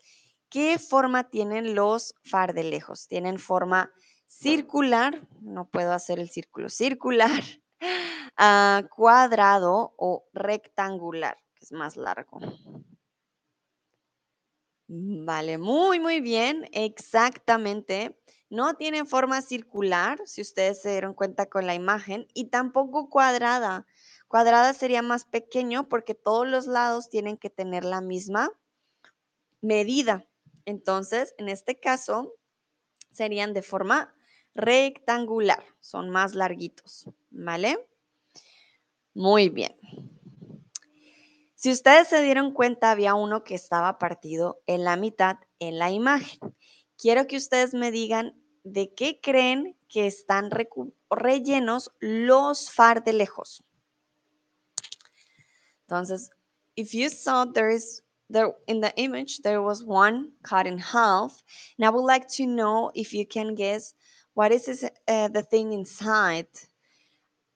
[0.49, 3.07] ¿qué forma tienen los fardelejos?
[3.07, 3.93] Tienen forma
[4.27, 7.43] circular, no puedo hacer el círculo circular,
[8.37, 12.39] ah, cuadrado o rectangular, que es más largo.
[14.87, 18.17] Mm, Vale, muy, muy bien, exactamente.
[18.49, 23.85] No tiene forma circular, si ustedes se dieron cuenta con la imagen, y tampoco cuadrada.
[24.27, 28.51] Cuadrada sería más pequeño porque todos los lados tienen que tener la misma
[29.61, 30.25] medida.
[30.65, 32.33] Entonces, en este caso,
[33.11, 34.13] serían de forma
[34.53, 37.77] rectangular, son más larguitos, ¿vale?
[39.13, 39.75] Muy bien.
[41.65, 45.89] Si ustedes se dieron cuenta, había uno que estaba partido en la mitad en la
[45.89, 46.39] imagen.
[46.95, 50.51] Quiero que ustedes me digan de qué creen que están
[51.09, 53.63] rellenos los fardelejos.
[55.87, 56.29] Entonces,
[56.75, 61.33] if you saw there is there in the image there was one cut in half,
[61.79, 63.95] and I would like to know if you can guess
[64.35, 64.67] what is
[65.07, 66.45] uh, the thing inside.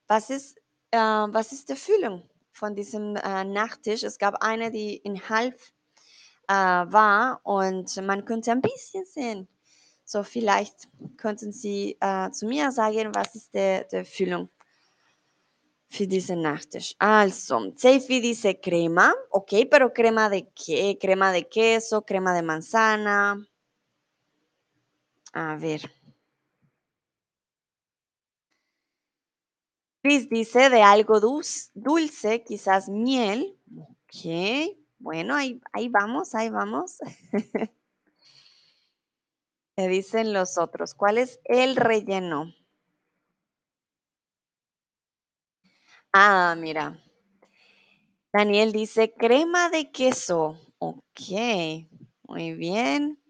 [0.09, 0.57] Was ist,
[0.91, 2.23] äh, was ist Füllung
[2.59, 4.03] von diesem äh, Nachtisch?
[4.03, 5.55] Es gab eine, die in halb
[6.47, 9.47] äh, war und man konnte ein bisschen sehen.
[10.03, 14.49] So, vielleicht könnten Sie äh, zu mir sagen, was ist die, die Füllung
[15.89, 16.95] für diesen Nachtisch.
[16.99, 20.97] Also, Seifi dice crema, ok, pero crema de qué?
[20.99, 23.37] Crema de queso, crema de manzana.
[25.33, 25.98] A ver.
[30.09, 33.55] Chris dice de algo dulce, quizás miel.
[33.77, 36.97] Ok, bueno, ahí, ahí vamos, ahí vamos.
[39.77, 40.95] Me dicen los otros.
[40.95, 42.51] ¿Cuál es el relleno?
[46.11, 46.99] Ah, mira.
[48.33, 50.59] Daniel dice crema de queso.
[50.79, 51.85] Ok,
[52.23, 53.21] muy bien.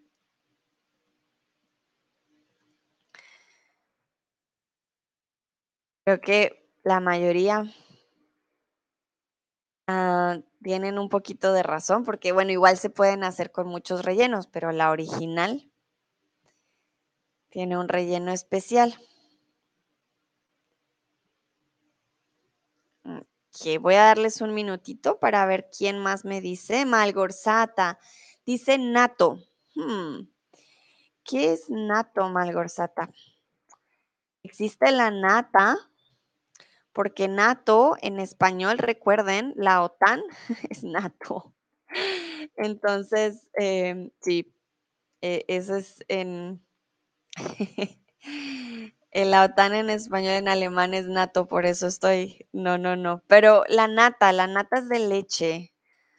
[6.06, 6.59] Creo que
[6.90, 7.72] la mayoría
[9.86, 14.48] ah, tienen un poquito de razón, porque bueno, igual se pueden hacer con muchos rellenos,
[14.48, 15.72] pero la original
[17.50, 18.98] tiene un relleno especial.
[23.04, 26.88] Ok, voy a darles un minutito para ver quién más me dice.
[26.88, 28.00] Malgorzata.
[28.48, 29.38] Dice nato.
[29.76, 30.22] Hmm,
[31.24, 33.12] ¿Qué es nato, Malgorzata?
[34.42, 35.78] Existe la nata,
[36.94, 40.22] porque nato en español, recuerden, la OTAN
[40.70, 41.54] es nato.
[42.56, 44.54] Entonces, em, sí,
[45.22, 46.04] e, eso es
[49.12, 52.48] en la OTAN en español, en alemán es nato, por eso estoy...
[52.52, 53.24] No, no, no.
[53.28, 55.74] Pero la nata, la nata es de leche.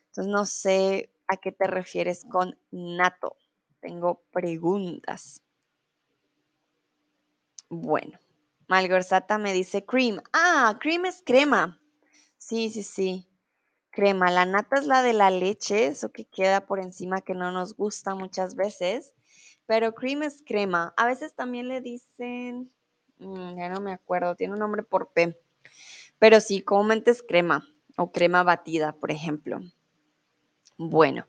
[0.07, 3.37] Entonces, no sé a qué te refieres con nato.
[3.81, 5.41] Tengo preguntas.
[7.69, 8.19] Bueno,
[8.71, 10.23] Malgorzata me dice cream.
[10.33, 11.81] Ah, cream es crema.
[12.39, 13.27] Sí, sí, sí.
[13.91, 14.31] Crema.
[14.31, 17.75] La nata es la de la leche, eso que queda por encima que no nos
[17.75, 19.13] gusta muchas veces.
[19.67, 20.95] Pero cream es crema.
[20.97, 22.71] A veces también le dicen,
[23.19, 25.37] mm, ya no me acuerdo, tiene un nombre por P.
[26.21, 29.61] Pero sí, comúnmente es crema o crema batida, por ejemplo.
[30.79, 31.27] Bueno,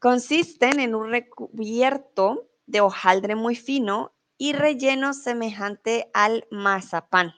[0.00, 4.11] consisten en un recubierto de hojaldre muy fino
[4.42, 7.32] y relleno semejante al mazapán,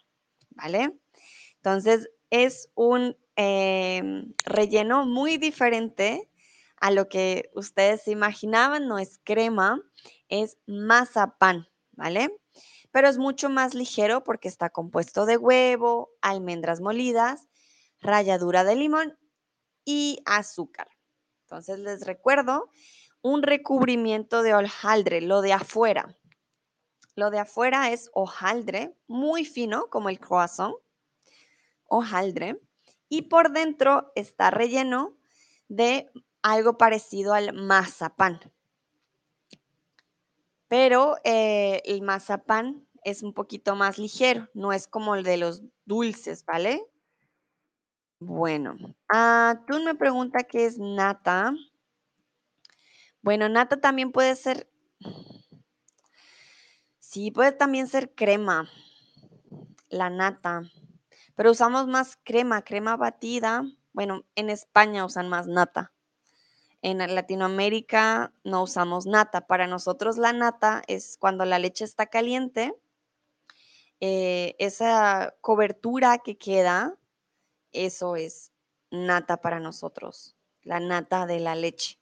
[0.49, 0.99] ¿vale?
[1.57, 6.31] Entonces, es un em, relleno muy diferente
[6.77, 9.83] a lo que ustedes imaginaban, no es crema,
[10.31, 12.35] es mazapán, ¿vale?
[12.91, 17.51] Pero es mucho más ligero porque está compuesto de huevo, almendras molidas,
[18.01, 19.19] ralladura de limón
[19.85, 20.89] y azúcar.
[21.43, 22.71] Entonces les recuerdo
[23.21, 26.17] un recubrimiento de hojaldre, lo de afuera.
[27.17, 30.75] Lo de afuera es hojaldre, muy fino, como el croissant,
[31.87, 32.61] hojaldre,
[33.09, 35.17] y por dentro está relleno
[35.69, 36.11] de
[36.43, 38.41] algo parecido al mazapán.
[40.69, 45.63] Pero eh, el mazapán es un poquito más ligero, no es como el de los
[45.85, 46.85] dulces, ¿vale?
[48.19, 48.77] Bueno,
[49.09, 51.55] ah, tú me pregunta qué es nata.
[53.23, 54.69] Bueno, nata también puede ser,
[57.15, 58.69] sí, puede también ser crema,
[59.89, 60.63] la nata,
[61.37, 63.63] pero usamos más crema, crema batida.
[63.93, 65.93] Bueno, en España usan más nata.
[66.83, 69.47] En Latinoamérica no usamos nata.
[69.47, 72.75] Para nosotros la nata es cuando la leche está caliente,
[74.01, 76.97] eh, esa cobertura que queda,
[77.71, 78.51] eso es
[78.91, 82.01] nata para nosotros, la nata de la leche.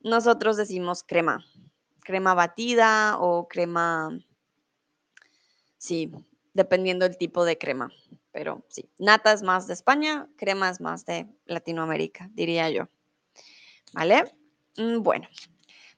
[0.00, 1.44] Nosotros decimos crema,
[2.00, 4.10] crema batida o crema,
[5.80, 6.12] sí,
[6.52, 7.90] dependiendo del tipo de crema.
[8.32, 12.88] Pero sí, nata es más de España, crema es más de Latinoamérica, diría yo.
[13.92, 14.32] ¿Vale?
[14.76, 15.26] Mm, bueno,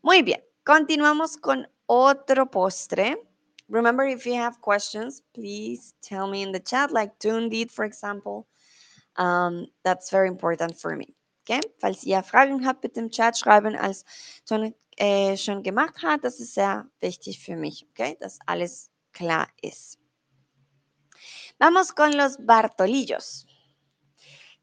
[0.01, 0.43] muy bien.
[0.65, 3.19] Continuamos con otro postre.
[3.69, 7.85] Remember, if you have questions, please tell me in the chat, like Toon did, for
[7.85, 8.47] example.
[9.17, 11.15] Um, that's very important for me.
[11.43, 11.61] Okay?
[11.81, 14.05] Falls ihr Fragen habt, bitte im Chat schreiben, als
[14.97, 16.23] äh, schon gemacht hat.
[16.23, 18.17] Das ist sehr wichtig für mich, okay?
[18.21, 18.92] Dass alles
[21.59, 23.47] Vamos con los bartolillos.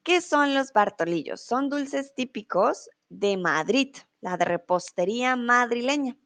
[0.03, 1.41] ¿Qué son los bartolillos?
[1.41, 6.17] Son dulces típicos de Madrid, la de repostería madrileña,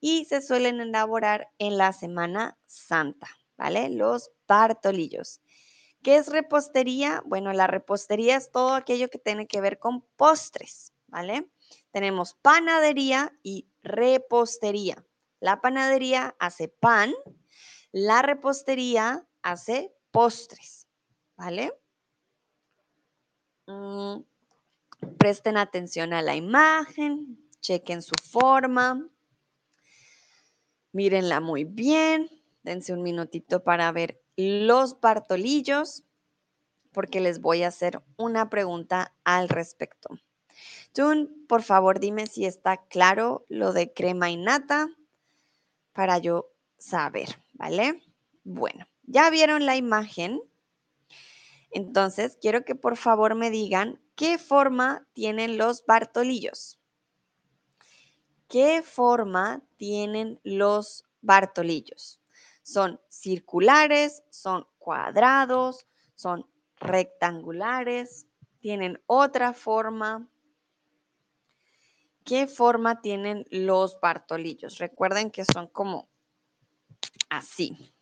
[0.00, 3.88] y se suelen elaborar en la Semana Santa, ¿vale?
[3.90, 5.40] Los bartolillos.
[6.02, 7.22] ¿Qué es repostería?
[7.26, 11.46] Bueno, la repostería es todo aquello que tiene que ver con postres, ¿vale?
[11.92, 15.04] Tenemos panadería y repostería.
[15.40, 17.12] La panadería hace pan,
[17.92, 20.86] la repostería hace postres,
[21.36, 21.72] ¿vale?
[23.66, 24.22] Mm,
[25.18, 29.08] presten atención a la imagen, chequen su forma,
[30.92, 32.28] mírenla muy bien,
[32.62, 36.04] dense un minutito para ver los bartolillos,
[36.92, 40.18] porque les voy a hacer una pregunta al respecto.
[40.92, 44.88] Tun, por favor, dime si está claro lo de crema y nata
[45.92, 48.02] para yo saber, ¿vale?
[48.42, 50.40] Bueno, ya vieron la imagen.
[51.70, 56.80] Entonces, quiero que por favor me digan qué forma tienen los bartolillos.
[58.48, 62.20] ¿Qué forma tienen los bartolillos?
[62.62, 64.24] ¿Son circulares?
[64.30, 65.86] ¿Son cuadrados?
[66.16, 68.26] ¿Son rectangulares?
[68.60, 70.28] tienen otra forma.
[72.24, 74.78] ¿Qué forma tienen los bartolillos?
[74.78, 76.08] Recuerden que son como
[77.28, 77.92] así.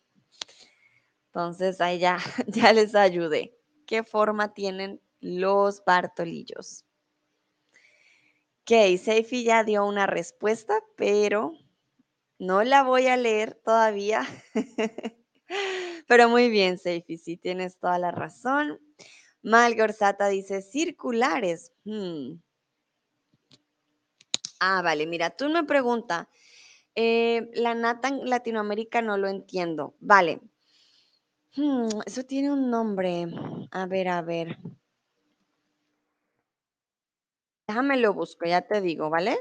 [1.27, 3.55] Entonces ahí ya, ya les ayudé.
[3.85, 6.85] ¿Qué forma tienen los bartolillos?
[8.61, 11.53] Ok, Seifi ya dio una respuesta, pero
[12.37, 14.27] no la voy a leer todavía.
[16.07, 18.79] pero muy bien, Seifi, sí tienes toda la razón.
[19.41, 21.71] Malgorzata dice circulares.
[21.83, 22.35] Hmm.
[24.59, 26.27] Ah, vale, mira, tú me preguntas,
[27.01, 29.95] eh, la nata en Latinoamérica no lo entiendo.
[30.01, 30.41] Vale.
[31.55, 33.25] Hmm, eso tiene un nombre.
[33.71, 34.57] A ver, a ver.
[37.67, 39.39] Déjame lo busco, ya te digo, ¿vale?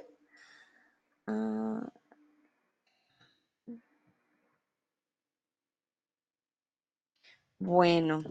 [1.27, 1.83] Ah.
[7.59, 8.23] bueno,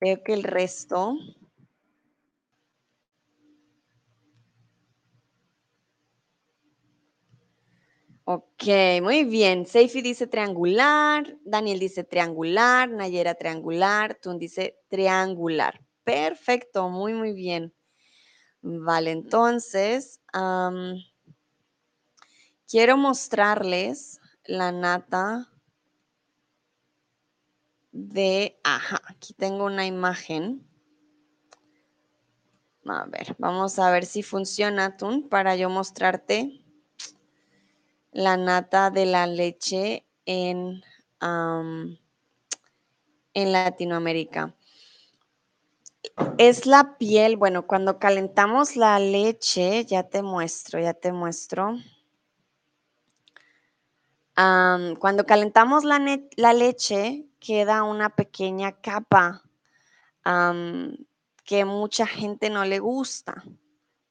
[0.00, 1.18] veo que el resto
[8.34, 8.64] Ok,
[9.02, 9.66] muy bien.
[9.66, 15.84] Seifi dice triangular, Daniel dice triangular, Nayera triangular, Tun dice triangular.
[16.02, 17.74] Perfecto, muy, muy bien.
[18.62, 20.22] Vale, entonces,
[22.66, 25.52] quiero mostrarles la nata
[27.90, 30.66] de, ajá, aquí tengo una imagen.
[32.86, 36.61] A ver, vamos a ver si funciona, Tun, para yo mostrarte
[38.12, 40.82] la nata de la leche en,
[41.20, 41.98] en
[43.52, 44.54] Latinoamérica.
[46.36, 51.78] Es la piel, bueno, cuando calentamos la leche, ya te muestro, ya te muestro.
[54.34, 56.00] cuando calentamos la,
[56.36, 59.42] la, leche, queda una pequeña capa
[61.44, 63.44] que mucha gente no le gusta,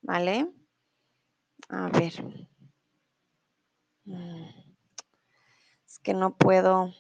[0.02, 0.50] ¿vale?
[1.70, 2.51] A ver.
[4.12, 4.50] Mm.
[5.86, 6.94] Es que no puedo,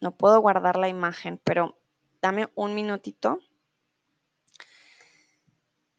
[0.00, 1.78] no puedo guardar la imagen, pero
[2.22, 3.40] dame un minutito.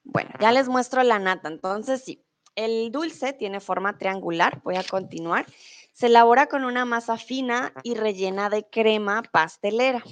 [0.03, 1.49] Bueno, ya les muestro la nata.
[1.49, 2.25] Entonces, sí,
[2.55, 4.61] el dulce tiene forma triangular.
[4.63, 5.45] Voy a continuar.
[5.93, 10.03] Se elabora con una masa fina y rellena de crema pastelera.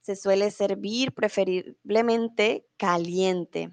[0.00, 3.70] Se suele servir preferiblemente caliente.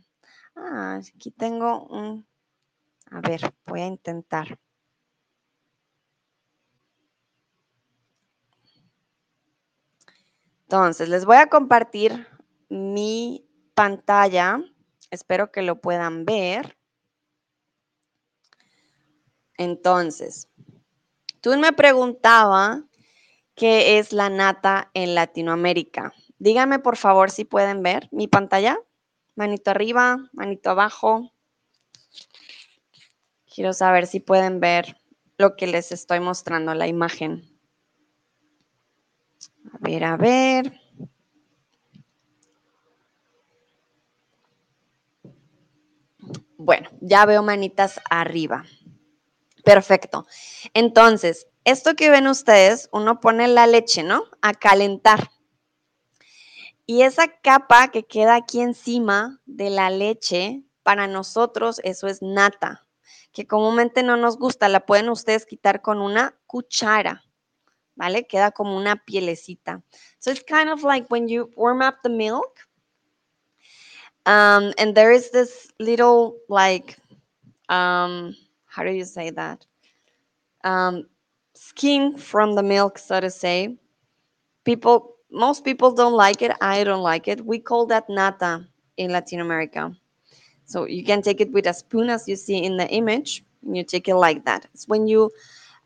[0.55, 2.27] Ah, aquí tengo un...
[3.11, 4.59] A ver, voy a intentar.
[10.69, 12.27] Entonces, les voy a compartir
[12.67, 14.59] mi pantalla.
[15.11, 16.77] Espero que lo puedan ver.
[19.57, 20.49] Entonces,
[21.39, 22.83] tú me preguntaba
[23.55, 26.11] qué es la nata en Latinoamérica.
[26.37, 28.77] Díganme por favor si pueden ver mi pantalla.
[29.35, 31.31] Manito arriba, manito abajo.
[33.45, 34.97] Quiero saber si pueden ver
[35.37, 37.56] lo que les estoy mostrando, la imagen.
[39.73, 40.79] A ver, a ver.
[46.57, 48.65] Bueno, ya veo manitas arriba.
[49.63, 50.25] Perfecto.
[50.73, 54.23] Entonces, esto que ven ustedes, uno pone la leche, ¿no?
[54.41, 55.29] A calentar.
[56.85, 62.87] Y esa capa que queda aquí encima de la leche, para nosotros eso es nata,
[63.33, 64.69] que comúnmente no nos gusta.
[64.69, 67.26] La pueden ustedes quitar con una cuchara.
[67.97, 68.27] ¿Vale?
[68.27, 69.81] Queda como una pielecita.
[70.19, 72.59] So it's kind of like when you warm up the milk,
[74.25, 76.97] um, and there is this little like,
[77.69, 78.35] um,
[78.65, 79.65] how do you say that?
[80.63, 81.05] Um,
[81.55, 83.77] skin from the milk, so to say.
[84.63, 86.51] People, most people don't like it.
[86.61, 87.45] I don't like it.
[87.45, 88.67] We call that nata
[88.97, 89.95] in Latin America.
[90.65, 93.77] So you can take it with a spoon, as you see in the image, and
[93.77, 94.65] you take it like that.
[94.73, 95.31] It's when you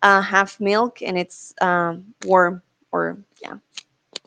[0.04, 3.56] uh, milk and it's um, warm or yeah,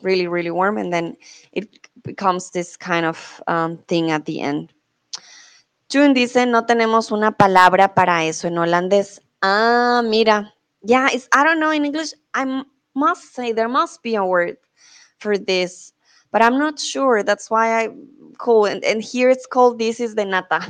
[0.01, 0.77] really, really warm.
[0.77, 1.17] And then
[1.51, 1.67] it
[2.03, 4.71] becomes this kind of um, thing at the end.
[5.89, 9.19] June dice, no tenemos una palabra para eso en holandés.
[9.41, 10.51] Ah, mira.
[10.83, 12.13] Yeah, it's, I don't know in English.
[12.33, 12.63] I
[12.95, 14.57] must say there must be a word
[15.19, 15.93] for this,
[16.31, 17.23] but I'm not sure.
[17.23, 17.89] That's why I
[18.37, 18.83] call it.
[18.83, 20.61] And here it's called this is the nata.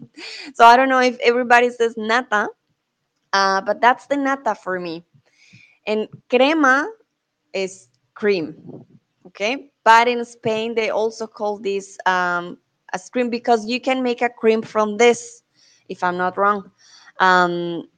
[0.54, 2.48] so I don't know if everybody says nata
[3.36, 5.04] Uh, but that's the nata for me.
[5.86, 6.88] And crema
[7.52, 8.56] is cream,
[9.26, 9.70] okay?
[9.84, 12.56] But in Spain, they also call this um,
[12.94, 15.42] a cream because you can make a cream from this,
[15.90, 16.70] if I'm not wrong.
[17.20, 17.88] Um,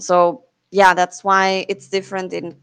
[0.00, 2.56] so yeah, that's why it's different in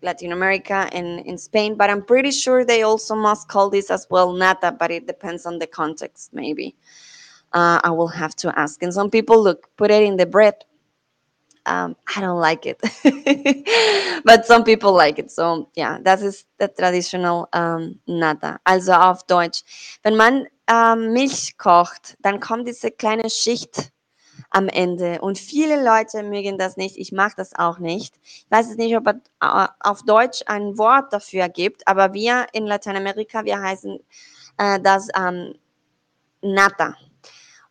[0.00, 4.06] Latin America and in Spain, but I'm pretty sure they also must call this as
[4.10, 6.76] well nata, but it depends on the context, maybe.
[7.52, 8.80] Uh, I will have to ask.
[8.80, 10.54] And some people look, put it in the bread.
[11.66, 12.80] Um, I don't like it,
[14.24, 15.30] but some people like it.
[15.30, 18.58] So yeah, das ist der traditional um, Nata.
[18.64, 19.62] Also auf Deutsch.
[20.02, 23.92] Wenn man ähm, Milch kocht, dann kommt diese kleine Schicht
[24.50, 25.20] am Ende.
[25.20, 26.96] Und viele Leute mögen das nicht.
[26.96, 28.14] Ich mag das auch nicht.
[28.22, 32.66] Ich weiß nicht, ob es äh, auf Deutsch ein Wort dafür gibt, aber wir in
[32.66, 33.98] Lateinamerika, wir heißen
[34.58, 35.54] äh, das ähm,
[36.42, 36.96] Nata.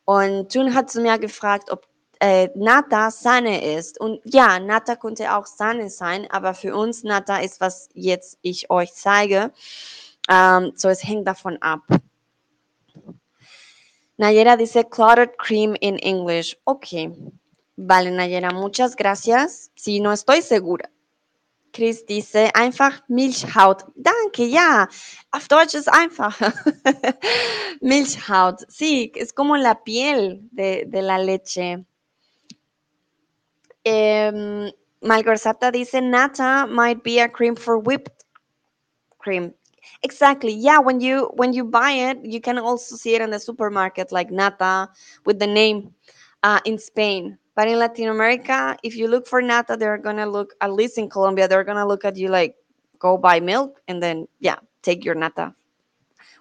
[0.06, 1.86] Und Jun hat zu mir gefragt, ob
[2.20, 4.00] äh, Nata Sahne ist.
[4.00, 8.70] Und ja, Nata könnte auch Sahne sein, aber für uns Nata ist, was jetzt ich
[8.70, 9.52] euch zeige.
[10.30, 11.82] Ähm, so, es hängt davon ab.
[14.18, 16.58] Nayera dice clotted cream in English.
[16.66, 17.10] Ok.
[17.78, 19.72] Vale, Nayera, muchas gracias.
[19.76, 20.90] Sí, no estoy segura.
[21.72, 23.86] Chris dice einfach Milchhaut.
[23.96, 24.90] Danke, ja.
[25.32, 26.38] Auf Deutsch ist einfach.
[27.82, 28.66] Milchhaut.
[28.68, 31.86] Sí, es como la piel de, de la leche.
[33.86, 34.72] Um,
[35.04, 38.26] Malgorzata dice nata might be a cream for whipped
[39.20, 39.54] cream.
[40.04, 40.54] Exactly.
[40.54, 44.12] Yeah, when you when you buy it, you can also see it in the supermarket
[44.12, 44.90] like nata
[45.26, 45.94] with the name
[46.44, 47.38] uh, in Spain.
[47.56, 51.10] But in Latin America, if you look for nata, they're gonna look at least in
[51.10, 52.56] Colombia, they're gonna look at you like
[53.00, 55.54] go buy milk and then yeah, take your nata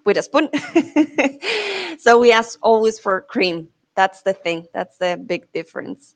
[0.05, 0.49] with a spoon.
[1.99, 3.69] so we ask always for cream.
[3.95, 4.67] That's the thing.
[4.73, 6.15] That's the big difference.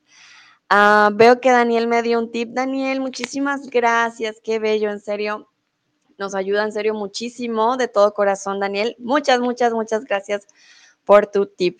[0.73, 2.49] Uh, veo que Daniel me dio un tip.
[2.49, 4.37] Daniel, muchísimas gracias.
[4.43, 5.47] Qué bello, en serio.
[6.17, 8.95] Nos ayuda en serio muchísimo, de todo corazón, Daniel.
[8.97, 10.47] Muchas, muchas, muchas gracias
[11.05, 11.79] por tu tip.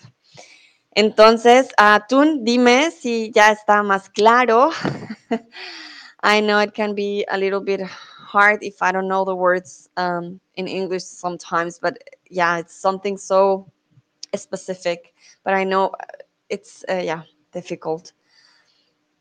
[0.91, 4.69] Entonces, uh, tú dime si ya está más claro.
[6.23, 9.89] I know it can be a little bit hard if I don't know the words
[9.97, 11.97] um, in English sometimes, but
[12.29, 13.65] yeah, it's something so
[14.35, 15.15] specific.
[15.43, 15.93] But I know
[16.47, 18.13] it's, uh, yeah, difficult.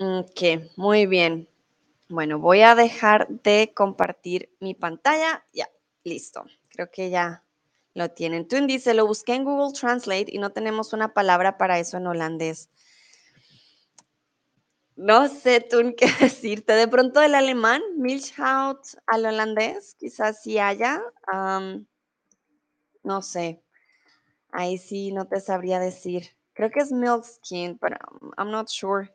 [0.04, 0.42] Ok,
[0.74, 1.48] muy bien.
[2.08, 5.46] Bueno, voy a dejar de compartir mi pantalla.
[5.52, 5.68] Ya,
[6.02, 6.44] listo.
[6.70, 7.44] Creo que ya
[7.94, 8.48] lo tienen.
[8.48, 12.08] Tun dice, lo busqué en Google Translate y no tenemos una palabra para eso en
[12.08, 12.68] holandés.
[14.96, 16.72] No sé, Tun, qué decirte.
[16.72, 21.00] De pronto el alemán, Milchhaut al holandés, quizás sí haya.
[21.32, 21.86] Um,
[23.04, 23.62] no sé.
[24.50, 26.30] Ahí sí no te sabría decir.
[26.54, 27.24] Creo que es milk
[27.80, 27.96] pero
[28.36, 29.08] I'm not sure.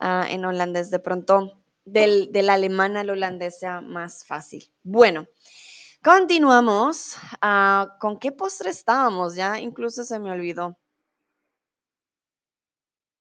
[0.00, 4.70] Uh, en holandés de pronto del, del, alemán al holandés sea más fácil.
[4.84, 5.26] Bueno,
[6.04, 7.16] continuamos.
[7.42, 9.34] Uh, ¿Con qué postre estábamos?
[9.34, 10.78] Ya incluso se me olvidó.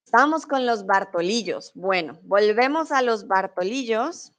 [0.05, 1.71] Estamos con los Bartolillos.
[1.75, 4.31] Bueno, volvemos a los Bartolillos.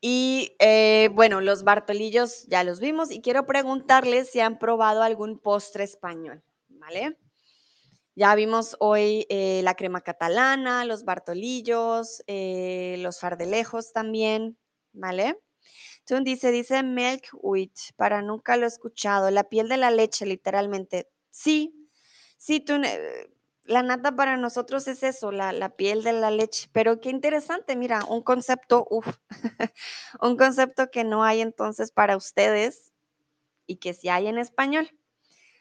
[0.00, 5.40] Y eh, bueno, los Bartolillos ya los vimos y quiero preguntarles si han probado algún
[5.40, 7.16] postre español, ¿vale?
[8.18, 14.56] Ya vimos hoy eh, la crema catalana, los Bartolillos, eh, los fardelejos también,
[14.94, 15.38] ¿vale?
[16.06, 20.26] Tun dice, dice milk wheat, para nunca lo he escuchado, la piel de la leche,
[20.26, 21.10] literalmente.
[21.30, 21.90] Sí,
[22.38, 23.28] sí, Tun, eh,
[23.64, 27.76] la nata para nosotros es eso, la, la, piel de la leche, pero qué interesante,
[27.76, 29.06] mira, un concepto, uf,
[30.22, 32.92] un concepto que no hay entonces para ustedes
[33.66, 34.90] y que sí hay en español.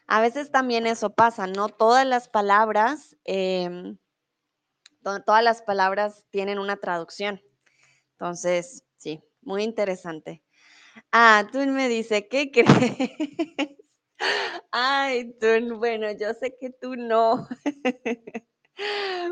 [0.07, 3.95] A veces también eso pasa, no todas las palabras, eh,
[5.25, 7.41] todas las palabras tienen una traducción.
[8.11, 10.43] Entonces, sí, muy interesante.
[11.11, 13.75] Ah, tú me dice, ¿qué crees?
[14.71, 17.47] Ay, tú, bueno, yo sé que tú no.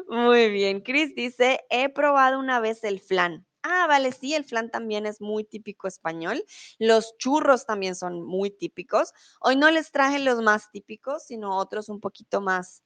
[0.08, 0.82] Muy bien.
[0.82, 3.46] Chris dice, he probado una vez el flan.
[3.64, 6.44] Ah, vale, sí, el flan también es muy típico español.
[6.80, 9.14] Los churros también son muy típicos.
[9.40, 12.84] Hoy no les traje los más típicos, sino otros un poquito más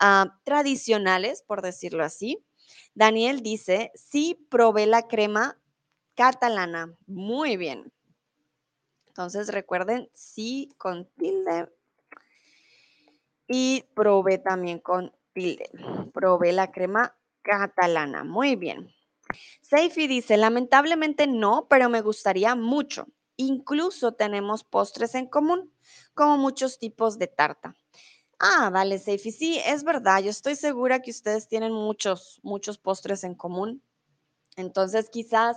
[0.00, 2.44] uh, tradicionales, por decirlo así.
[2.94, 5.58] Daniel dice, sí, probé la crema
[6.14, 6.94] catalana.
[7.06, 7.90] Muy bien.
[9.06, 11.68] Entonces recuerden, sí con tilde.
[13.48, 15.70] Y probé también con tilde.
[16.12, 18.22] Probé la crema catalana.
[18.22, 18.92] Muy bien.
[19.62, 23.06] Seifi dice, lamentablemente no, pero me gustaría mucho.
[23.36, 25.72] Incluso tenemos postres en común,
[26.14, 27.76] como muchos tipos de tarta.
[28.38, 30.22] Ah, vale, Seifi, sí, es verdad.
[30.22, 33.82] Yo estoy segura que ustedes tienen muchos, muchos postres en común.
[34.56, 35.56] Entonces, quizás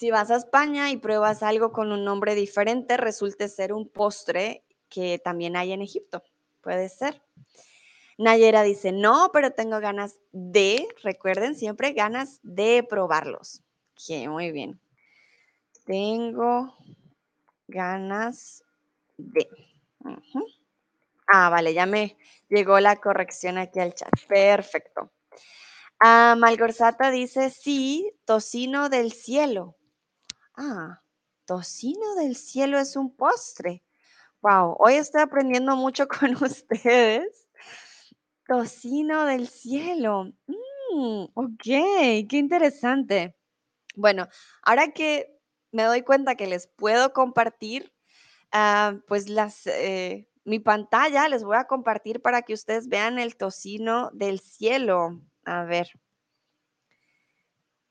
[0.00, 4.64] si vas a España y pruebas algo con un nombre diferente, resulte ser un postre
[4.88, 6.22] que también hay en Egipto.
[6.62, 7.22] Puede ser.
[8.20, 13.62] Nayera dice, no, pero tengo ganas de, recuerden siempre, ganas de probarlos.
[13.94, 14.78] Ok, muy bien.
[15.86, 16.76] Tengo
[17.66, 18.62] ganas
[19.16, 19.48] de.
[21.32, 22.18] Ah, vale, ya me
[22.50, 24.10] llegó la corrección aquí al chat.
[24.28, 25.10] Perfecto.
[25.98, 29.78] Ah, Malgorzata dice, sí, tocino del cielo.
[30.58, 31.00] Ah,
[31.46, 33.82] tocino del cielo es un postre.
[34.42, 37.46] Wow, hoy estoy aprendiendo mucho con ustedes.
[38.50, 40.32] Tocino del cielo.
[40.48, 43.36] Mm, ok, qué interesante.
[43.94, 44.26] Bueno,
[44.62, 45.38] ahora que
[45.70, 47.94] me doy cuenta que les puedo compartir,
[48.50, 53.36] ah, pues las, eh, mi pantalla les voy a compartir para que ustedes vean el
[53.36, 55.20] tocino del cielo.
[55.44, 55.88] A ver.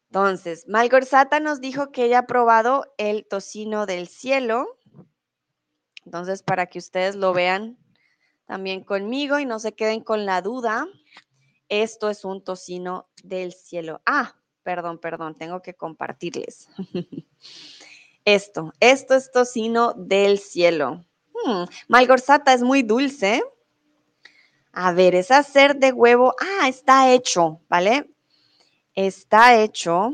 [0.10, 4.78] Entonces, Malgorzata nos dijo que ella ha probado el tocino del cielo.
[6.03, 7.78] Entonces, para que ustedes lo vean
[8.50, 10.88] también conmigo y no se queden con la duda.
[11.68, 14.02] Esto es un tocino del cielo.
[14.08, 16.68] Ah, perdón, perdón, tengo que compartirles.
[18.26, 21.06] esto, esto es tocino del cielo.
[21.32, 21.66] Hmm,
[22.47, 23.43] es muy dulce.
[24.72, 26.34] A ver, es hacer de huevo.
[26.41, 28.10] Ah, está hecho, ¿vale?
[28.95, 30.12] Está hecho.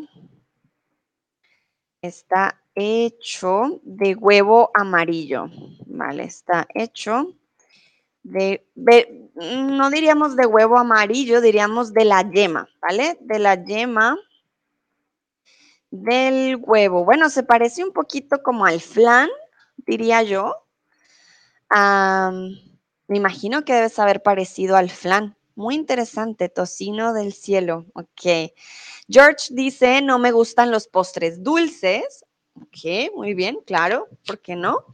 [2.02, 5.50] Está hecho de huevo amarillo,
[5.86, 6.26] ¿vale?
[6.26, 7.34] Está hecho
[8.26, 8.66] de,
[9.36, 13.18] no diríamos de huevo amarillo, diríamos de la yema, ¿vale?
[13.22, 14.18] De la yema
[15.92, 17.06] del huevo.
[17.06, 19.30] Bueno, se parece un poquito como al flan,
[19.78, 20.56] diría yo.
[21.70, 25.38] me imagino que debe saber parecido al flan.
[25.54, 27.86] Muy interesante, tocino del cielo.
[27.94, 28.52] Ok.
[29.08, 32.25] George dice, no me gustan los postres dulces.
[32.62, 34.86] Ok, muy bien, claro, ¿por qué no?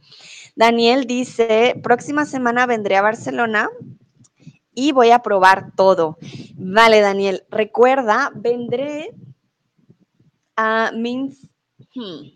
[0.56, 3.70] Daniel dice, próxima semana vendré a Barcelona
[4.74, 6.18] y voy a probar todo.
[6.56, 9.14] Vale, Daniel, recuerda, vendré
[10.56, 11.46] a means,
[11.94, 12.30] hmm,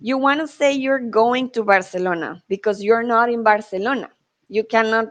[0.00, 4.10] you want to say you're going to Barcelona because you're not in Barcelona.
[4.48, 5.08] You cannot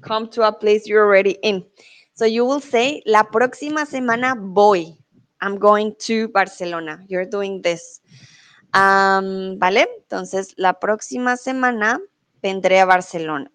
[0.00, 1.66] come to a place you're already in.
[2.14, 4.96] So you will say, la próxima semana voy.
[5.40, 7.04] I'm going to Barcelona.
[7.08, 8.02] You're doing this.
[8.72, 9.88] ¿Vale?
[9.98, 12.00] Entonces, la próxima semana
[12.42, 13.50] vendré a Barcelona.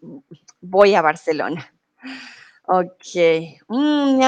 [0.61, 1.73] Voy a Barcelona.
[2.67, 3.59] Ok.
[3.67, 4.19] Mm,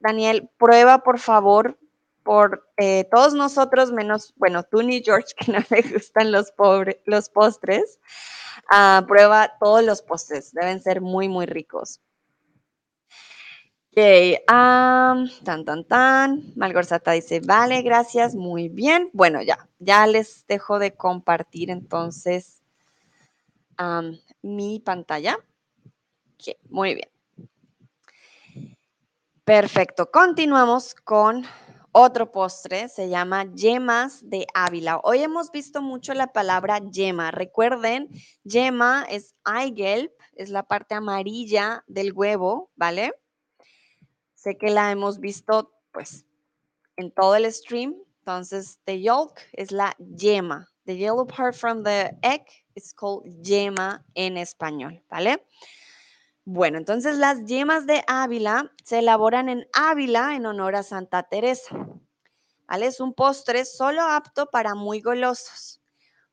[0.00, 1.78] Daniel, prueba por favor
[2.22, 6.52] por eh, todos nosotros, menos, bueno, tú ni George, que no le gustan los,
[7.04, 7.98] los postres.
[8.70, 10.52] Ah, prueba todos los postres.
[10.52, 12.00] Deben ser muy, muy ricos.
[13.92, 13.96] Ok,
[15.44, 16.52] tan, tan, tan.
[16.54, 19.10] Malgorzata dice, vale, gracias, muy bien.
[19.12, 22.62] Bueno, ya, ya les dejo de compartir entonces
[24.42, 25.38] mi pantalla.
[26.34, 27.10] Ok, muy bien.
[29.44, 31.44] Perfecto, continuamos con
[31.90, 35.00] otro postre, se llama yemas de Ávila.
[35.02, 37.32] Hoy hemos visto mucho la palabra yema.
[37.32, 38.08] Recuerden,
[38.44, 43.12] yema es Eigelb, es la parte amarilla del huevo, ¿vale?
[44.40, 46.24] Sé que la hemos visto pues
[46.96, 47.94] en todo el stream.
[48.20, 50.66] Entonces, the yolk es la yema.
[50.86, 55.44] The yellow part from the egg is called yema en español, ¿vale?
[56.46, 61.76] Bueno, entonces las yemas de Ávila se elaboran en Ávila en honor a Santa Teresa.
[62.66, 62.86] ¿Vale?
[62.86, 65.82] Es un postre solo apto para muy golosos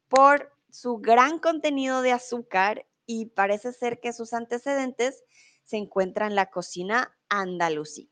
[0.08, 5.26] por su gran contenido de azúcar y parece ser que sus antecedentes
[5.68, 8.10] se encuentran en la cocina andalusí.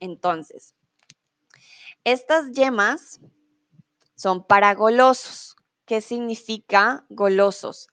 [0.00, 0.74] Entonces,
[2.02, 3.20] estas yemas
[4.16, 5.54] son para golosos.
[5.84, 7.88] ¿Qué significa golosos?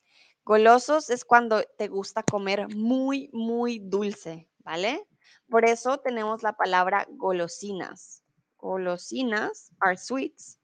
[0.45, 5.05] Golosos es cuando te gusta comer muy, muy dulce, ¿vale?
[5.49, 8.23] Por eso tenemos la palabra golosinas.
[8.57, 10.57] Golosinas are sweets.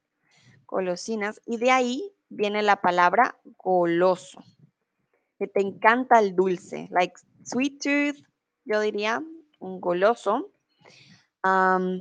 [0.66, 1.42] Golosinas.
[1.46, 4.42] Y de ahí viene la palabra goloso.
[5.38, 6.88] Que te encanta el dulce.
[6.92, 8.28] Like sweet tooth,
[8.68, 9.24] yo diría,
[9.60, 10.52] un goloso.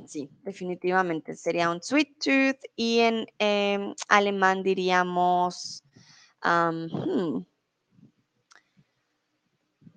[0.05, 5.83] sí, definitivamente sería un sweet tooth y en em, alemán diríamos,
[6.43, 7.39] hmm,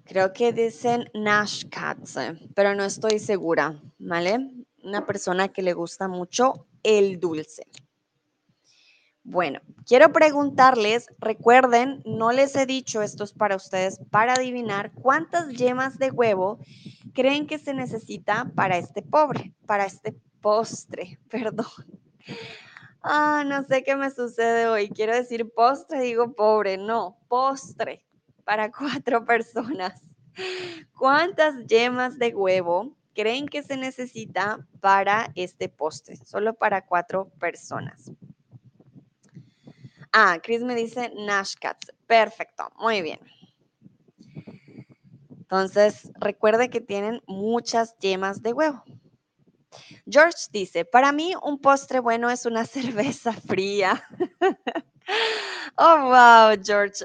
[0.04, 4.38] creo que dicen Naschkatze, pero no estoy segura, ¿vale?
[4.84, 7.66] Una persona que le gusta mucho el dulce.
[9.22, 15.48] Bueno, quiero preguntarles, recuerden, no les he dicho, esto es para ustedes, para adivinar cuántas
[15.52, 16.58] yemas de huevo
[17.12, 21.66] creen que se necesita para este pobre, para este postre, perdón.
[23.02, 24.88] Ah, no sé qué me sucede hoy.
[24.88, 28.04] Quiero decir postre, digo pobre, no, postre
[28.44, 30.02] para cuatro personas.
[30.98, 36.16] ¿Cuántas yemas de huevo creen que se necesita para este postre?
[36.16, 38.10] Solo para cuatro personas.
[40.12, 41.92] Ah, Chris me dice Nashcats.
[42.06, 43.20] Perfecto, muy bien.
[45.30, 48.84] Entonces, recuerde que tienen muchas yemas de huevo.
[50.08, 54.04] George dice, para mí un postre bueno es una cerveza fría.
[55.76, 57.04] oh, wow, George.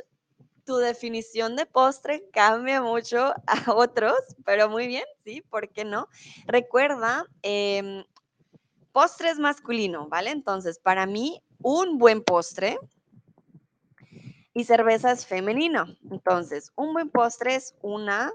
[0.66, 6.08] Tu definición de postre cambia mucho a otros, pero muy bien, sí, ¿por qué no?
[6.48, 8.04] Recuerda, em,
[8.92, 10.32] postre es masculino, ¿vale?
[10.32, 12.80] Entonces, para mí, un buen postre
[14.56, 15.86] y cerveza es femenino.
[16.10, 18.32] Entonces, un buen postre es una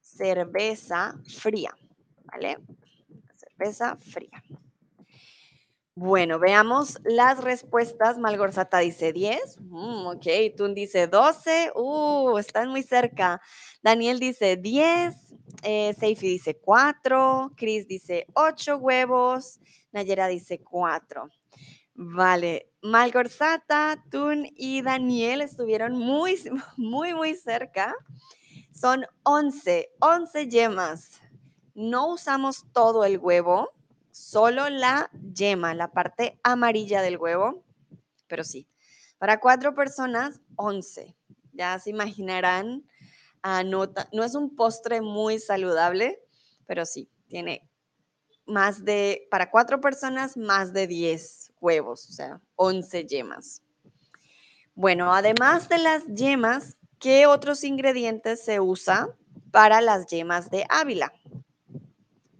[0.00, 1.74] cerveza fría,
[2.24, 2.58] ¿vale?
[3.36, 4.42] Cerveza fría.
[5.94, 8.18] Bueno, veamos las respuestas.
[8.18, 9.60] Malgorzata dice 10.
[9.60, 10.26] Mm, ok,
[10.56, 11.70] Tun dice 12.
[11.76, 13.40] Uh, están muy cerca.
[13.80, 15.14] Daniel dice 10.
[15.62, 17.52] Eh, Seifi dice 4.
[17.56, 19.60] Chris dice 8 huevos.
[19.92, 21.28] Nayera dice 4.
[21.96, 26.36] Vale, Malgorzata, Tun y Daniel estuvieron muy,
[26.76, 27.94] muy, muy cerca.
[28.72, 31.20] Son 11, 11 yemas.
[31.74, 33.70] No usamos todo el huevo,
[34.10, 37.64] solo la yema, la parte amarilla del huevo,
[38.26, 38.68] pero sí.
[39.18, 41.16] Para cuatro personas, 11.
[41.52, 42.84] Ya se imaginarán,
[43.42, 46.20] ah, no, es un postre muy saludable,
[46.66, 47.70] pero sí, tiene
[48.46, 53.62] más de, para cuatro personas, más de 10 huevos, o sea, 11 yemas.
[54.74, 59.08] Bueno, además de las yemas, ¿qué otros ingredientes se usa
[59.50, 61.12] para las yemas de Ávila?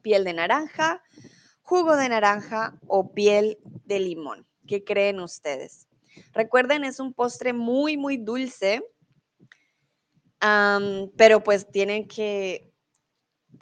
[0.03, 1.03] Piel de naranja,
[1.62, 4.47] jugo de naranja o piel de limón.
[4.66, 5.89] ¿Qué creen ustedes?
[6.33, 8.83] Recuerden, es un postre muy, muy dulce,
[11.16, 12.70] pero pues tienen que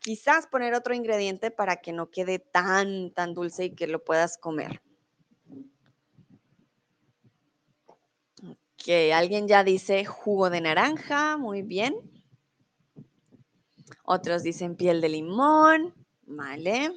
[0.00, 4.36] quizás poner otro ingrediente para que no quede tan, tan dulce y que lo puedas
[4.38, 4.82] comer.
[8.84, 11.94] Que alguien ya dice jugo de naranja, muy bien.
[14.04, 15.94] Otros dicen piel de limón,
[16.26, 16.90] vale.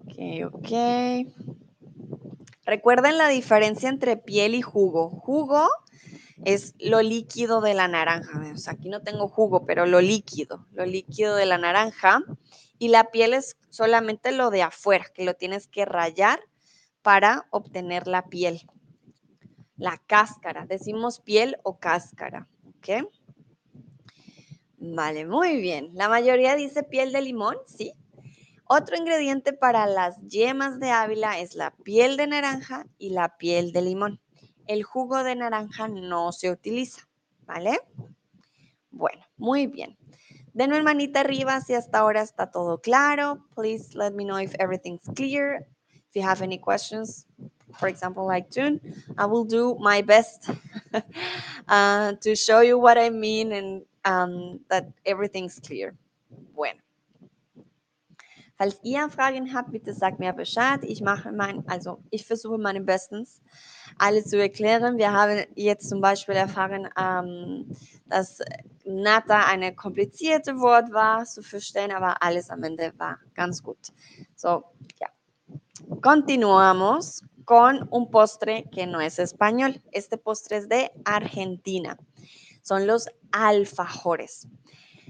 [0.00, 1.28] Ok, ok.
[2.64, 5.10] Recuerden la diferencia entre piel y jugo.
[5.10, 5.68] Jugo
[6.44, 8.42] es lo líquido de la naranja.
[8.66, 12.20] Aquí no tengo jugo, pero lo líquido, lo líquido de la naranja.
[12.78, 16.40] Y la piel es solamente lo de afuera, que lo tienes que rayar
[17.02, 18.68] para obtener la piel
[19.78, 20.66] la cáscara.
[20.66, 23.08] Decimos piel o cáscara, ¿ok?
[24.80, 25.90] Vale, muy bien.
[25.94, 27.94] La mayoría dice piel de limón, ¿sí?
[28.64, 33.72] Otro ingrediente para las yemas de Ávila es la piel de naranja y la piel
[33.72, 34.20] de limón.
[34.66, 37.08] El jugo de naranja no se utiliza,
[37.46, 37.80] ¿vale?
[38.90, 39.96] Bueno, muy bien.
[40.52, 43.46] Denme manita arriba si hasta ahora está todo claro.
[43.54, 45.66] Please let me know if everything's clear.
[46.08, 47.26] If you have any questions,
[47.76, 48.80] for example, like June,
[49.16, 50.50] I will do my best
[51.68, 55.94] uh, to show you what I mean and um, that everything's clear.
[56.54, 56.80] Bueno.
[58.58, 60.82] Falls ihr Fragen habt, bitte sagt mir Bescheid.
[60.82, 63.40] Ich mache mein, also ich versuche meinem Bestens,
[63.98, 64.98] alles zu erklären.
[64.98, 67.70] Wir haben jetzt zum Beispiel erfahren, ähm,
[68.06, 68.40] dass
[68.84, 73.92] Nata eine komplizierte Wort war zu verstehen, aber alles am Ende war ganz gut.
[74.34, 74.64] So,
[75.00, 75.06] ja.
[76.02, 79.80] Continuamos con un postre que no es español.
[79.90, 81.96] Este postre es de Argentina.
[82.62, 84.46] Son los alfajores.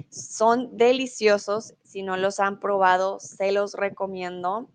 [0.09, 1.75] Son deliciosos.
[1.83, 4.69] Si no los han probado, se los recomiendo.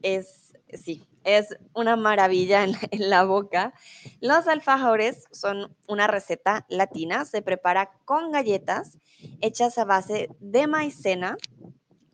[0.00, 3.74] Es, sí, es una maravilla en, en, la boca.
[4.22, 7.26] Los alfajores son una receta latina.
[7.26, 8.98] Se prepara con galletas
[9.42, 11.36] hechas a base de maicena,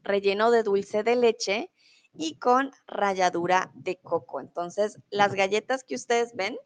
[0.03, 1.71] relleno de dulce de leche
[2.19, 4.41] y con ralladura de coco.
[4.41, 6.59] Entonces, las galletas que ustedes ven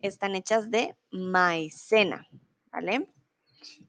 [0.00, 2.28] están hechas de maicena,
[2.70, 3.08] ¿vale?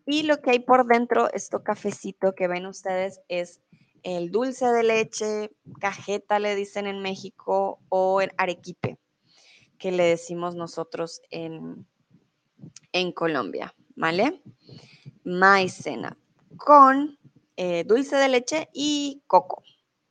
[0.06, 3.62] Y lo que hay por dentro, esto cafecito que ven ustedes, es
[4.04, 8.98] el dulce de leche, cajeta le dicen en México, o el arequipe,
[9.78, 11.86] que le decimos nosotros en,
[12.94, 14.42] en Colombia, ¿vale?
[15.24, 16.18] Maicena
[16.56, 17.18] con
[17.58, 19.64] eh, dulce de leche y coco,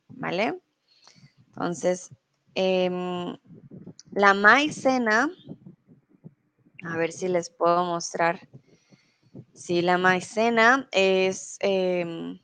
[0.09, 0.59] ¿vale?
[1.55, 2.09] Entonces,
[2.53, 3.37] em,
[4.11, 5.29] la maicena,
[6.83, 8.49] a ver si les puedo mostrar.
[9.53, 12.37] Sí, la maicena es em,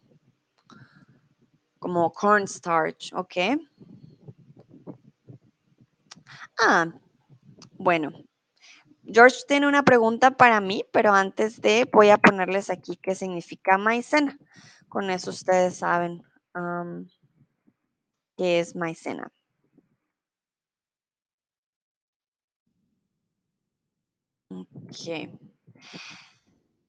[1.78, 3.60] como cornstarch, ¿ok?
[6.58, 6.88] Ah,
[7.74, 8.12] bueno,
[9.04, 13.78] George tiene una pregunta para mí, pero antes de voy a ponerles aquí qué significa
[13.78, 14.38] maicena.
[14.88, 16.24] Con eso ustedes saben
[18.42, 19.32] qué es maicena.
[24.50, 25.30] Ok.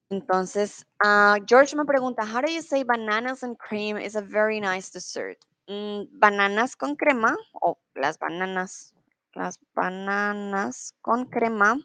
[0.09, 4.59] Entonces, uh, George me pregunta, how do you say bananas and cream is a very
[4.59, 5.37] nice dessert?
[5.69, 8.95] Mm, bananas con crema o las bananas,
[9.35, 11.77] las bananas con crema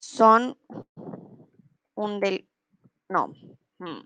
[0.00, 0.56] son
[1.94, 2.48] un del,
[3.10, 3.34] no,
[3.78, 4.00] hmm,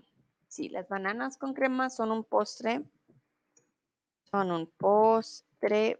[0.49, 2.83] sí, las bananas con crema son un postre,
[4.31, 5.99] son un postre,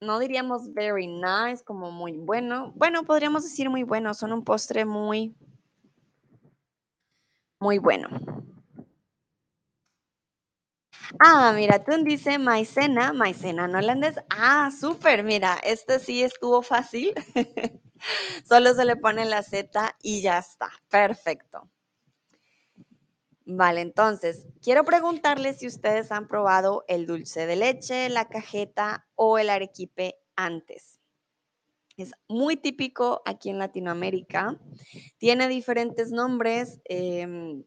[0.00, 4.84] no diríamos very nice, como muy bueno, bueno, podríamos decir muy bueno, son un postre
[4.84, 5.34] muy,
[7.60, 8.08] muy bueno.
[11.20, 14.16] Ah, mira, tú dice maicena, maicena en holandés.
[14.30, 17.12] Ah, súper, mira, este sí estuvo fácil.
[18.48, 20.70] Solo se le pone la Z y ya está.
[20.90, 21.68] Perfecto.
[23.48, 29.38] Vale, entonces, quiero preguntarles si ustedes han probado el dulce de leche, la cajeta o
[29.38, 31.00] el arequipe antes.
[31.96, 34.58] Es muy típico aquí en Latinoamérica.
[35.18, 37.62] Tiene diferentes nombres, em,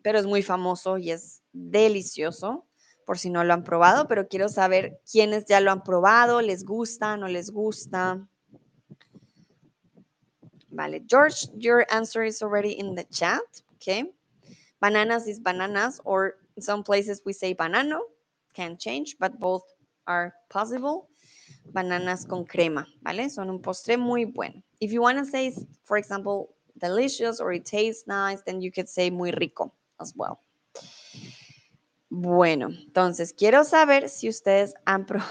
[0.00, 2.66] pero es muy famoso y es delicioso
[3.04, 6.64] por si no lo han probado, pero quiero saber quiénes ya lo han probado, les
[6.64, 8.26] gusta, no les gusta.
[10.70, 13.42] Vale, George, your answer is already in the chat,
[13.74, 14.10] okay?
[14.80, 18.00] Bananas is bananas, or in some places we say banano,
[18.54, 19.62] can change, but both
[20.06, 21.08] are possible.
[21.72, 23.30] Bananas con crema, ¿vale?
[23.30, 24.62] Son un postre muy bueno.
[24.80, 25.54] If you want to say,
[25.84, 30.40] for example, delicious or it tastes nice, then you could say muy rico as well.
[32.08, 35.30] Bueno, entonces quiero saber si ustedes han probado.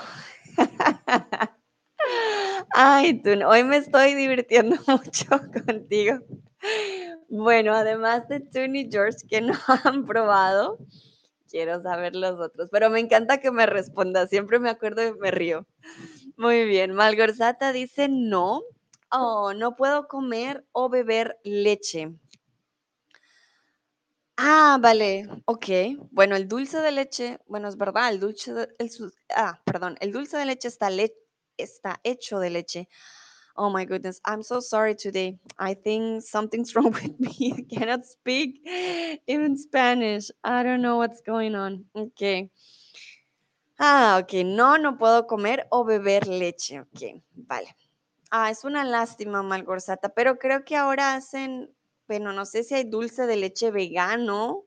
[2.73, 5.27] Ay, tú, hoy me estoy divirtiendo mucho
[5.65, 6.19] contigo.
[7.29, 9.53] Bueno, además de y George que no
[9.85, 10.79] han probado,
[11.49, 15.31] quiero saber los otros, pero me encanta que me responda, siempre me acuerdo y me
[15.31, 15.67] río.
[16.37, 18.63] Muy bien, Malgorzata dice no,
[19.11, 22.13] oh, no puedo comer o beber leche.
[24.37, 25.65] Ah, vale, ok.
[26.11, 28.89] Bueno, el dulce de leche, bueno, es verdad, el dulce de, el,
[29.35, 31.13] ah, perdón, el dulce de leche está, le,
[31.57, 32.87] está hecho de leche.
[33.59, 35.37] Oh my goodness, I'm so sorry today.
[35.57, 37.53] I think something's wrong with me.
[37.57, 38.61] I cannot speak
[39.27, 40.31] even Spanish.
[40.45, 41.83] I don't know what's going on.
[41.93, 42.49] Ok.
[43.77, 46.79] Ah, ok, no, no puedo comer o beber leche.
[46.79, 47.75] Ok, vale.
[48.31, 51.69] Ah, es una lástima, Malgorzata, pero creo que ahora hacen
[52.07, 54.65] bueno, no sé si hay dulce de leche vegano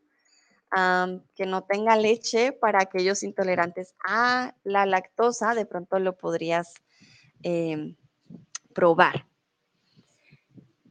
[1.34, 6.72] que no tenga leche para aquellos intolerantes a la lactosa, de pronto lo podrías
[7.42, 7.96] em,
[8.72, 9.26] probar.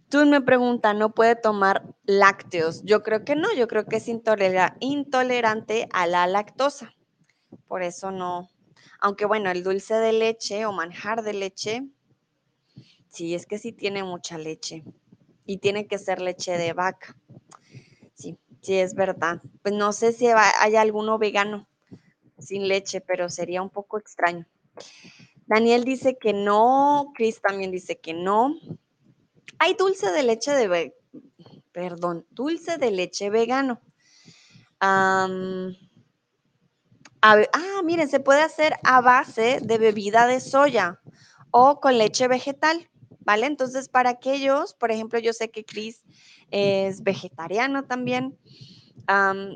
[0.10, 2.84] Tú me pregunta, ¿no puede tomar lácteos?
[2.84, 6.94] Yo creo que no, yo creo que es intolerante a la lactosa.
[7.68, 8.50] Por eso no.
[9.00, 11.84] Aunque bueno, el dulce de leche o manjar de leche,
[13.08, 14.84] sí, es que sí tiene mucha leche
[15.46, 17.16] y tiene que ser leche de vaca.
[18.14, 19.42] Sí, sí, es verdad.
[19.62, 21.68] Pues no sé si hay alguno vegano
[22.38, 24.46] sin leche, pero sería un poco extraño.
[25.52, 28.56] Daniel dice que no, Chris también dice que no.
[29.60, 30.96] Hay dulce de leche de,
[31.74, 33.82] perdón, dulce de leche vegano.
[34.80, 35.28] ah,
[37.84, 41.02] miren, se puede hacer a base de bebida de soya
[41.52, 42.90] o con leche vegetal.
[43.20, 43.46] ¿vale?
[43.46, 46.02] Entonces, para aquellos, por ejemplo, yo sé que Chris
[46.50, 48.38] es vegetariano también.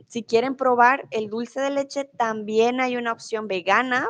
[0.10, 4.10] si quieren probar el dulce de leche, también hay una opción vegana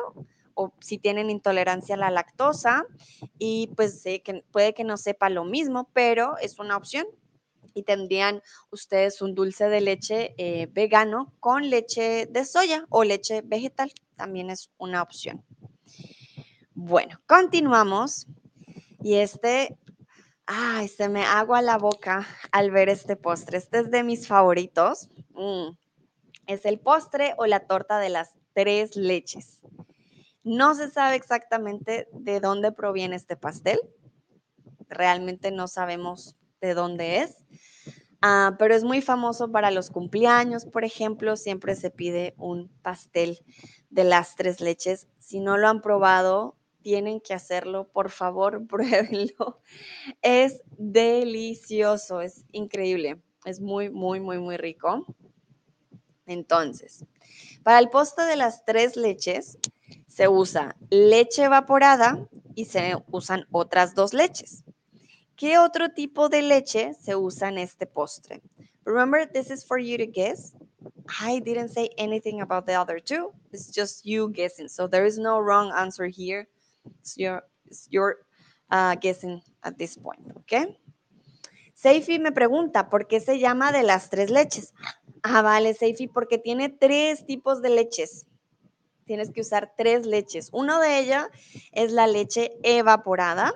[0.56, 2.84] o si tienen intolerancia a la lactosa
[3.38, 4.02] y pues
[4.50, 7.06] puede que no sepa lo mismo, pero es una opción
[7.74, 13.42] y tendrían ustedes un dulce de leche eh, vegano con leche de soya o leche
[13.44, 15.44] vegetal, también es una opción.
[16.74, 18.26] Bueno, continuamos
[19.02, 19.76] y este,
[20.46, 23.58] ay, se me agua la boca al ver este postre.
[23.58, 25.08] Este es de mis favoritos.
[25.34, 25.76] Mm,
[26.46, 29.58] es el postre o la torta de las tres leches.
[30.46, 33.80] No se sabe exactamente de dónde proviene este pastel.
[34.88, 37.36] Realmente no sabemos de dónde es.
[38.22, 43.40] Ah, pero es muy famoso para los cumpleaños, por ejemplo, siempre se pide un pastel
[43.90, 45.08] de las tres leches.
[45.18, 49.60] Si no lo han probado, tienen que hacerlo, por favor, pruébenlo.
[50.22, 55.04] Es delicioso, es increíble, es muy, muy, muy, muy rico.
[56.24, 57.04] Entonces,
[57.64, 59.58] para el postre de las tres leches,
[60.16, 64.64] se usa leche evaporada y se usan otras dos leches.
[65.36, 68.40] ¿Qué otro tipo de leche se usa en este postre?
[68.86, 70.54] Remember, this is for you to guess.
[71.20, 73.34] I didn't say anything about the other two.
[73.52, 74.68] It's just you guessing.
[74.68, 76.48] So there is no wrong answer here.
[77.02, 78.16] It's your,
[78.70, 80.78] uh, guessing at this point, ¿ok?
[81.74, 84.72] Seifi me pregunta, ¿por qué se llama de las tres leches?
[85.22, 88.24] Ah, vale, Seifi, porque tiene tres tipos de leches.
[89.06, 90.50] Tienes que usar tres leches.
[90.52, 91.28] Uno de ellas
[91.72, 93.54] es la leche evaporada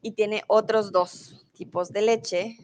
[0.00, 2.56] y tiene otros dos tipos de leche.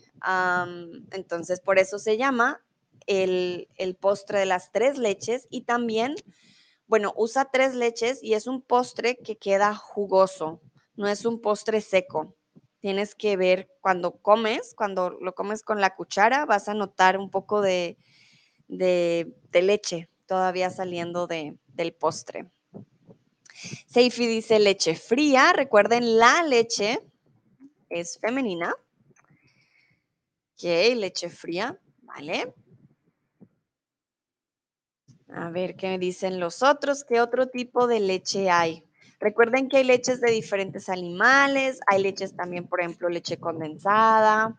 [1.12, 2.62] entonces, por eso se llama
[3.06, 3.68] el,
[4.00, 6.14] postre de las tres leches y también,
[6.86, 10.62] bueno, usa tres leches y es un postre que queda jugoso,
[10.96, 12.34] no es un postre seco.
[12.80, 17.30] Tienes que ver cuando comes, cuando lo comes con la cuchara, vas a notar un
[17.30, 17.98] poco de,
[18.68, 22.50] leche todavía saliendo de, del postre.
[23.86, 25.52] Seifi dice leche fría.
[25.52, 27.00] Recuerden, la leche
[27.88, 28.74] es femenina.
[30.54, 30.62] Ok,
[30.96, 32.54] leche fría, ¿vale?
[35.28, 37.04] A ver qué me dicen los otros.
[37.04, 38.82] ¿Qué otro tipo de leche hay?
[39.18, 44.58] Recuerden que hay leches de diferentes animales, hay leches también, por ejemplo, leche condensada,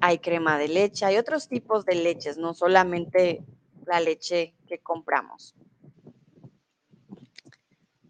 [0.00, 3.44] hay crema de leche, hay otros tipos de leches, no solamente
[3.86, 5.54] la leche que compramos.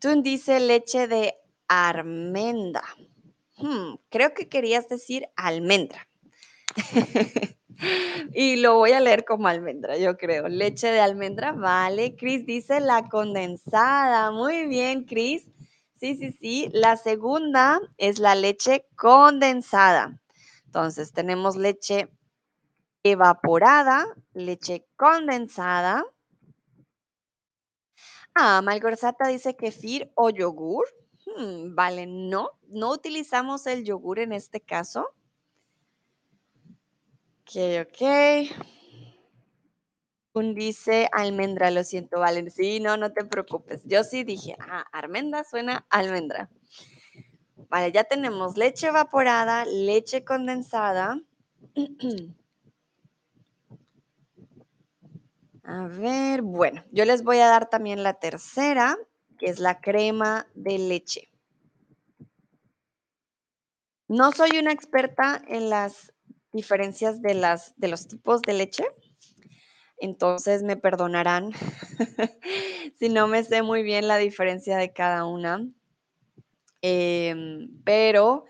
[0.03, 1.37] Tun dice leche de
[1.69, 2.83] almendra.
[3.57, 6.09] Hmm, creo que querías decir almendra.
[8.35, 10.49] y lo voy a leer como almendra, yo creo.
[10.49, 12.17] Leche de almendra, vale.
[12.17, 14.33] Chris dice la condensada.
[14.33, 15.45] Muy bien, Chris.
[16.01, 16.69] Sí, sí, sí.
[16.73, 20.19] La segunda es la leche condensada.
[20.65, 22.09] Entonces, tenemos leche
[23.05, 26.05] evaporada, leche condensada.
[28.35, 30.87] Ah, Malgorzata dice kefir o yogur.
[31.27, 35.15] Hmm, vale, no, no utilizamos el yogur en este caso.
[37.43, 38.03] Ok, ok.
[40.35, 42.51] Un dice almendra, lo siento, Valen.
[42.51, 43.81] Sí, no, no te preocupes.
[43.85, 46.49] Yo sí dije, ah, almendra suena almendra.
[47.69, 51.21] Vale, ya tenemos leche evaporada, leche condensada.
[55.65, 58.99] A ver, bueno, yo les voy a dar también la tercera,
[59.39, 61.29] que es la crema de leche.
[64.09, 66.13] No soy una experta en las
[66.53, 68.85] diferencias de, las, de los tipos de leche,
[69.99, 71.53] entonces me perdonarán
[72.99, 75.65] si no me sé muy bien la diferencia de cada una.
[76.83, 78.45] Em, pero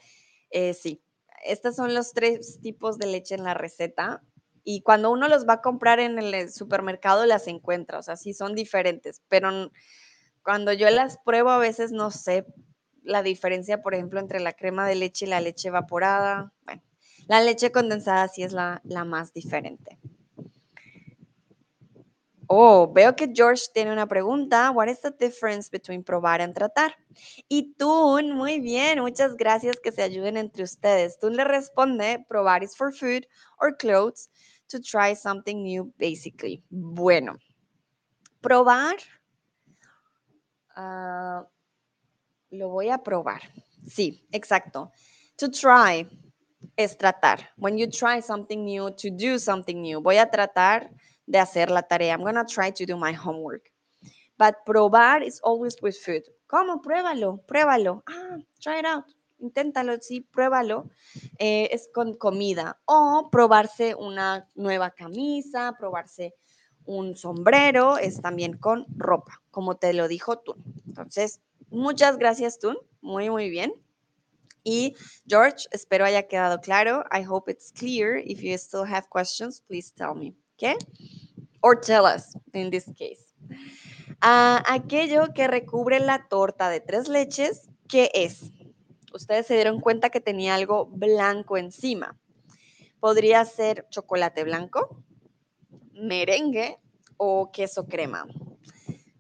[0.51, 1.05] eh, sí,
[1.45, 4.23] estos son los tres tipos de leche en la receta.
[4.65, 8.33] Y cuando uno los va a comprar en el supermercado las encuentra, o sea, sí
[8.33, 9.71] son diferentes, pero
[10.45, 12.47] cuando yo las pruebo a veces no sé
[13.03, 16.53] la diferencia, por ejemplo, entre la crema de leche y la leche evaporada.
[16.65, 16.83] Bueno,
[17.27, 19.99] la leche condensada sí es la, la más diferente.
[22.55, 24.71] Oh, veo que George tiene una pregunta.
[24.73, 26.95] What is the difference between probar and tratar?
[27.49, 31.19] Y tú, muy bien, muchas gracias que se ayuden entre ustedes.
[31.19, 33.27] Tú le responde, probar is for food
[33.59, 34.29] or clothes,
[34.73, 36.64] to try something new, basically.
[36.70, 37.37] Bueno,
[38.41, 38.97] probar,
[40.77, 41.43] uh,
[42.51, 43.43] lo voy a probar.
[43.87, 44.91] Sí, exacto.
[45.37, 46.07] To try
[46.77, 47.51] es tratar.
[47.57, 50.01] When you try something new, to do something new.
[50.01, 50.91] Voy a tratar
[51.27, 52.14] de hacer la tarea.
[52.14, 53.68] I'm gonna try to do my homework.
[54.39, 56.23] But probar is always with food.
[56.49, 56.83] ¿Cómo?
[56.83, 58.03] Pruébalo, pruébalo.
[58.09, 59.05] Ah, try it out.
[59.43, 60.88] Inténtalo, sí, pruébalo.
[61.38, 62.80] Eh, es con comida.
[62.84, 66.34] O probarse una nueva camisa, probarse
[66.84, 70.55] un sombrero, es también con ropa, como te lo dijo tú.
[70.86, 71.40] Entonces,
[71.70, 72.76] muchas gracias, tú.
[73.01, 73.74] Muy, muy bien.
[74.64, 74.95] Y
[75.26, 77.05] George, espero haya quedado claro.
[77.12, 78.18] I hope it's clear.
[78.24, 80.34] If you still have questions, please tell me.
[80.55, 80.76] Okay?
[81.62, 83.34] Or tell us in this case.
[84.20, 88.53] Ah, aquello que recubre la torta de tres leches, ¿qué es?
[89.15, 92.19] Ustedes se dieron cuenta que tenía algo blanco encima.
[93.01, 95.03] Podría ser chocolate blanco,
[95.93, 96.79] merengue
[97.17, 98.27] o queso crema.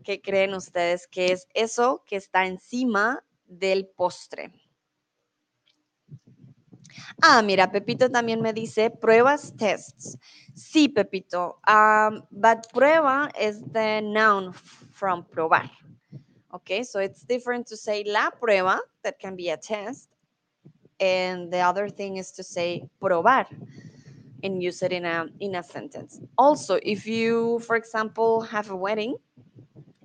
[0.04, 4.52] ¿Qué creen ustedes que es eso que está encima del postre?
[7.20, 10.18] Ah, mira, Pepito también me dice pruebas, tests.
[10.54, 14.52] Sí, Pepito, um, but prueba is the noun
[14.92, 15.70] from probar.
[16.54, 20.10] Okay, so it's different to say la prueba, that can be a test,
[21.00, 23.46] and the other thing is to say probar
[24.42, 26.20] and use it in a in a sentence.
[26.36, 29.16] Also, if you, for example, have a wedding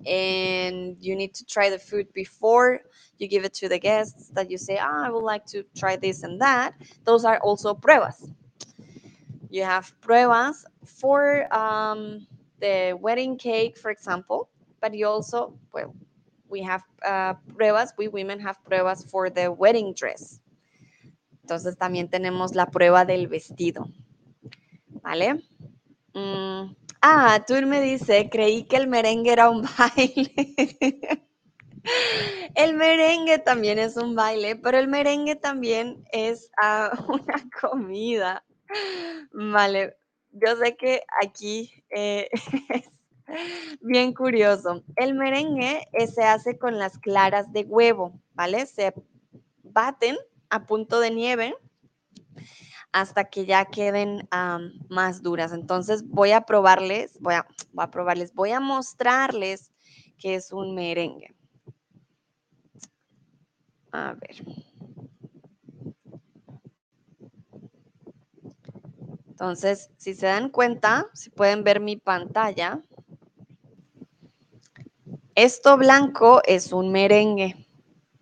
[0.06, 2.80] and you need to try the food before
[3.18, 5.96] you give it to the guests that you say, ah, I would like to try
[5.96, 6.74] this and that.
[7.04, 8.32] Those are also pruebas.
[9.50, 12.26] You have pruebas for um,
[12.60, 14.48] the wedding cake, for example,
[14.80, 15.94] but you also, well,
[16.48, 20.40] we have uh, pruebas, we women have pruebas for the wedding dress.
[21.42, 23.88] Entonces también tenemos la prueba del vestido.
[25.02, 25.42] ¿Vale?
[26.14, 30.32] Mm, Ah, tú me dice, creí que el merengue era un baile.
[32.54, 38.44] El merengue también es un baile, pero el merengue también es ah, una comida.
[39.32, 39.96] Vale,
[40.32, 42.28] yo sé que aquí eh,
[42.70, 42.90] es
[43.80, 44.82] bien curioso.
[44.96, 48.66] El merengue eh, se hace con las claras de huevo, ¿vale?
[48.66, 48.94] Se
[49.62, 50.16] baten
[50.50, 51.54] a punto de nieve
[52.92, 54.28] hasta que ya queden
[54.88, 55.52] más duras.
[55.52, 59.70] Entonces voy a probarles, voy a, voy a probarles, voy a mostrarles
[60.18, 61.34] que es un merengue.
[63.92, 64.36] A ver.
[69.28, 72.82] Entonces, si se dan cuenta, si pueden ver mi pantalla,
[75.44, 77.68] esto blanco es un merengue.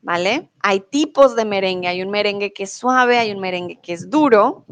[0.07, 0.49] ¿vale?
[0.61, 4.09] Hay tipos de merengue, hay un merengue que es suave, hay un merengue que es
[4.09, 4.65] duro.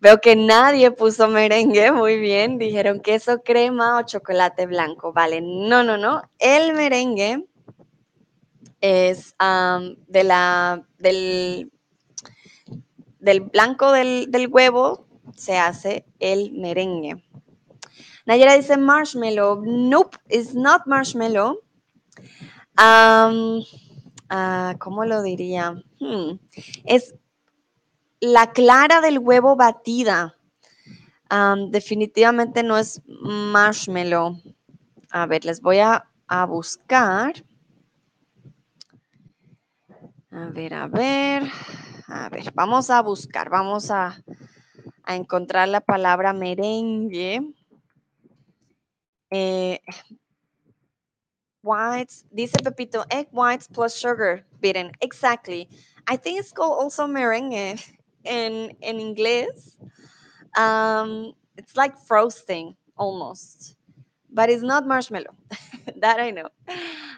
[0.00, 5.40] Veo que nadie puso merengue, muy bien, dijeron queso crema o chocolate blanco, ¿vale?
[5.40, 7.46] No, no, no, el merengue
[8.80, 9.36] es
[10.08, 11.70] de la, del,
[13.20, 15.06] del blanco del, del, huevo,
[15.36, 17.22] se hace el merengue.
[18.26, 19.62] Nayera dice marshmallow.
[19.64, 21.58] Nope, it's not marshmallow.
[22.78, 23.62] Um,
[24.34, 25.72] Ah, ¿cómo lo diría?
[26.00, 26.38] Hmm,
[26.86, 27.14] es
[28.18, 30.34] la clara del huevo batida.
[31.68, 34.40] definitivamente no es marshmallow.
[35.10, 36.08] A ver, les voy a,
[36.48, 37.44] buscar.
[40.30, 41.42] A ver, a ver.
[42.08, 44.16] A ver, vamos a buscar, vamos a,
[45.04, 47.52] a encontrar la palabra merengue.
[49.32, 49.78] Eh,
[51.62, 52.24] whites.
[52.34, 54.92] Dice Pepito, egg whites plus sugar beaten.
[55.00, 55.68] Exactly.
[56.06, 57.78] I think it's called also merengue
[58.24, 59.76] in in English.
[60.56, 63.76] Um, it's like frosting almost,
[64.30, 65.34] but it's not marshmallow.
[66.00, 66.48] that I know.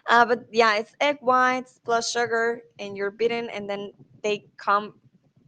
[0.09, 3.91] Uh, but yeah, it's egg whites plus sugar, and you're beaten, and then
[4.23, 4.95] they come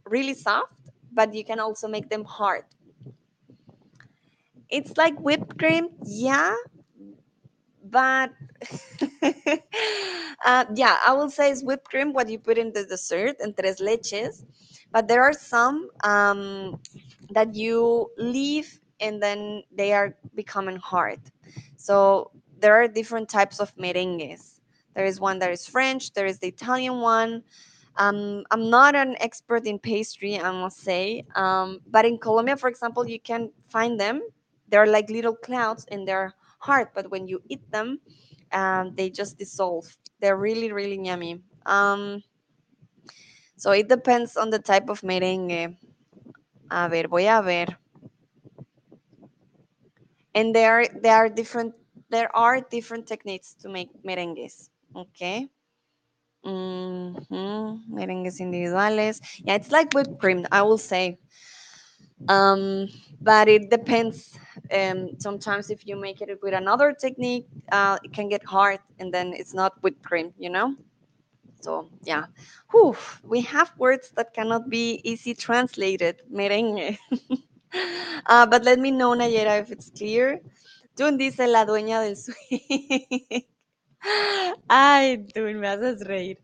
[0.06, 0.74] really soft.
[1.14, 2.66] But you can also make them hard.
[4.70, 6.56] It's like whipped cream, yeah,
[7.84, 8.32] but
[10.46, 13.56] uh, yeah, I will say it's whipped cream, what you put in the dessert, and
[13.56, 14.44] tres leches.
[14.92, 16.80] But there are some um,
[17.32, 21.20] that you leave and then they are becoming hard.
[21.78, 24.60] So there are different types of merengues.
[24.96, 27.44] There is one that is French, there is the Italian one.
[27.98, 31.26] Um, I'm not an expert in pastry, I must say.
[31.36, 34.22] Um, but in Colombia, for example, you can find them.
[34.70, 38.00] They're like little clouds and they're hard, but when you eat them,
[38.52, 39.86] um, they just dissolve.
[40.20, 41.42] They're really, really yummy.
[41.66, 42.24] Um,
[43.56, 45.76] so it depends on the type of merengue.
[46.70, 47.68] A ver, voy a ver.
[50.36, 51.74] And there are, there are different
[52.10, 54.70] there are different techniques to make merengues.
[54.96, 55.48] Okay.
[56.46, 57.84] Mm -hmm.
[57.92, 59.20] Merengues individuales.
[59.44, 61.20] Yeah, it's like whipped cream, I will say.
[62.30, 62.88] Um,
[63.20, 64.40] but it depends.
[64.74, 69.14] Um, sometimes if you make it with another technique, uh, it can get hard and
[69.14, 70.76] then it's not whipped cream, you know?
[71.62, 72.26] So yeah,
[72.72, 76.98] Whew, we have words that cannot be easy translated, merengue.
[78.26, 80.42] uh, but let me know, Nayera, if it's clear.
[80.96, 83.44] Tun dice la dueña del swing.
[84.70, 86.38] Ay, Tun, me haces reír.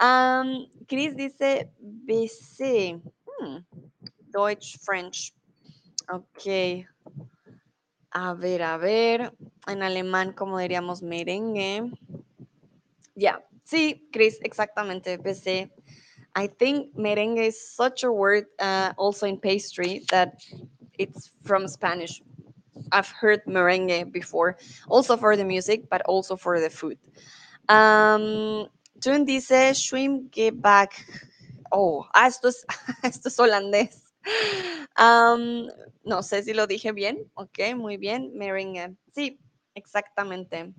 [0.00, 3.00] Um, Chris dice BC.
[3.26, 3.58] Hmm.
[4.30, 5.32] Deutsch, French.
[6.10, 6.86] Ok.
[8.16, 9.34] A ver, a ver.
[9.66, 11.92] En alemán, como diríamos, merengue.
[13.14, 13.40] Yeah.
[13.62, 15.18] Sí, Chris, exactamente.
[15.18, 15.70] PC.
[16.34, 20.40] I think merengue is such a word uh, also in pastry that
[20.98, 22.22] it's from Spanish.
[22.90, 24.56] I've heard merengue before,
[24.88, 26.96] also for the music, but also for the food.
[27.68, 28.66] Um,
[28.98, 30.88] June dice Schwimmgebäck.
[31.70, 32.64] Oh, ah, esto es,
[33.04, 34.05] esto es holandés.
[36.04, 37.30] No sé si lo dije bien.
[37.34, 38.32] Ok, muy bien.
[38.34, 38.96] Merengue.
[39.14, 39.38] Sí,
[39.74, 40.72] exactamente.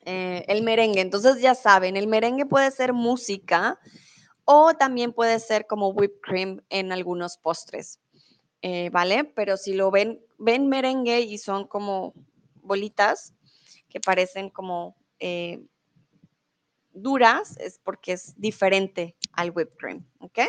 [0.00, 1.00] Eh, el merengue.
[1.00, 3.78] Entonces ya saben, el merengue puede ser música
[4.44, 8.00] o también puede ser como whipped cream en algunos postres.
[8.62, 9.24] Eh, ¿Vale?
[9.24, 12.14] Pero si lo ven, ven merengue y son como
[12.62, 13.34] bolitas,
[13.88, 15.62] que parecen como eh,
[16.92, 20.40] duras, es porque es diferente al whipped cream, ¿ok?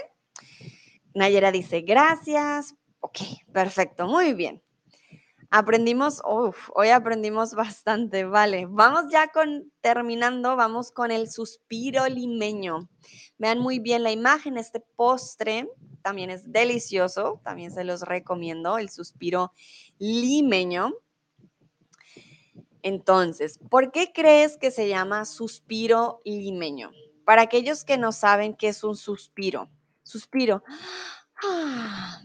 [1.20, 2.76] Nayera dice, gracias.
[3.02, 3.18] Ok,
[3.52, 4.64] perfecto, muy bien.
[5.50, 8.68] Aprendimos, hoy aprendimos bastante, vale.
[8.70, 12.88] Vamos ya con, terminando, vamos con el suspiro limeño.
[13.38, 15.68] Vean muy bien la imagen, este postre
[16.04, 19.52] también es delicioso, también se los recomiendo, el suspiro
[19.98, 20.94] limeño.
[22.82, 26.92] Entonces, ¿por qué crees que se llama suspiro limeño?
[27.26, 29.70] Para aquellos que no saben qué es un suspiro.
[30.10, 30.64] Suspiro.
[31.44, 32.20] Ah,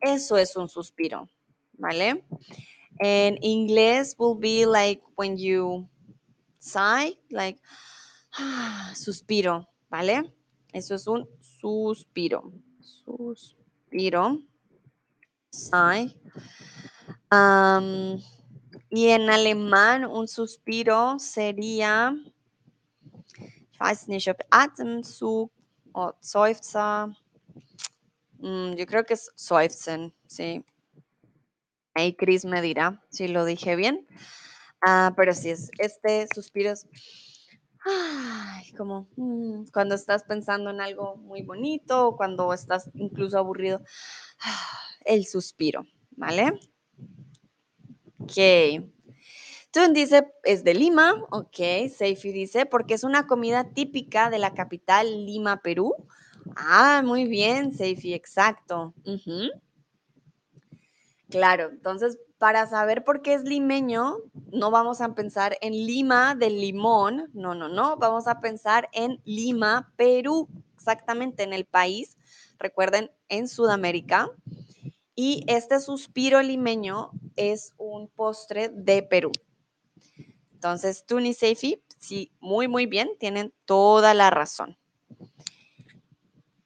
[0.00, 1.30] eso es un suspiro,
[1.78, 2.24] ¿vale?
[2.98, 5.88] En inglés will be like when you
[6.58, 7.60] sigh, like
[8.36, 10.24] ah, suspiro, ¿vale?
[10.72, 11.24] Eso es un
[11.60, 12.52] suspiro.
[12.80, 14.42] Suspiro.
[15.52, 16.12] Sigh.
[18.90, 22.12] y en alemán un suspiro sería,
[23.70, 25.52] ich weiß nicht, ob Atemzug
[25.92, 26.14] o.
[28.38, 30.64] Mm, yo creo que es Seufzen, sí.
[31.94, 34.06] Ahí Chris me dirá si lo dije bien.
[34.80, 36.86] Ah, pero sí, es este suspiro es
[38.76, 43.82] como mm, cuando estás pensando en algo muy bonito o cuando estás incluso aburrido.
[45.04, 46.60] el suspiro, ¿vale?
[48.18, 48.90] Ok.
[49.70, 51.88] Tun dice, es de Lima, ok.
[51.96, 55.94] Seifi dice, porque es una comida típica de la capital Lima, Perú.
[56.56, 58.94] Ah, muy bien, Seifi, exacto.
[61.28, 64.16] Claro, entonces para saber por qué es limeño,
[64.50, 69.20] no vamos a pensar en Lima del limón, no, no, no, vamos a pensar en
[69.26, 72.16] Lima, Perú, exactamente en el país,
[72.58, 74.30] recuerden, en Sudamérica.
[75.14, 79.32] Y este suspiro limeño es un postre de Perú.
[80.60, 84.76] Entonces, Tuni Seifi, sí, muy, muy bien, tienen toda la razón.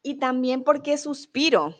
[0.02, 1.76] Y también porque suspiro.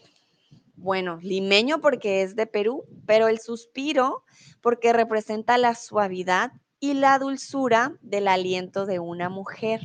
[0.77, 4.23] Bueno, limeño porque es de Perú, pero el suspiro
[4.61, 9.81] porque representa la suavidad y la dulzura del aliento de una mujer,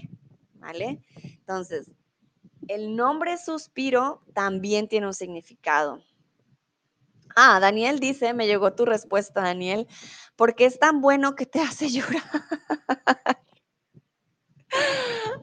[0.54, 1.02] ¿vale?
[1.24, 1.90] Entonces,
[2.68, 6.04] el nombre suspiro también tiene un significado.
[7.42, 9.88] Ah, Daniel dice, me llegó tu respuesta, Daniel,
[10.36, 12.22] porque es tan bueno que te hace llorar.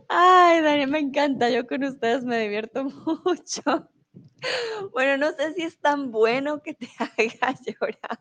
[0.06, 2.84] Ay, Daniel, me encanta, yo con ustedes me divierto
[3.24, 3.88] mucho.
[4.92, 8.20] Bueno, no sé si es tan bueno que te haga llorar,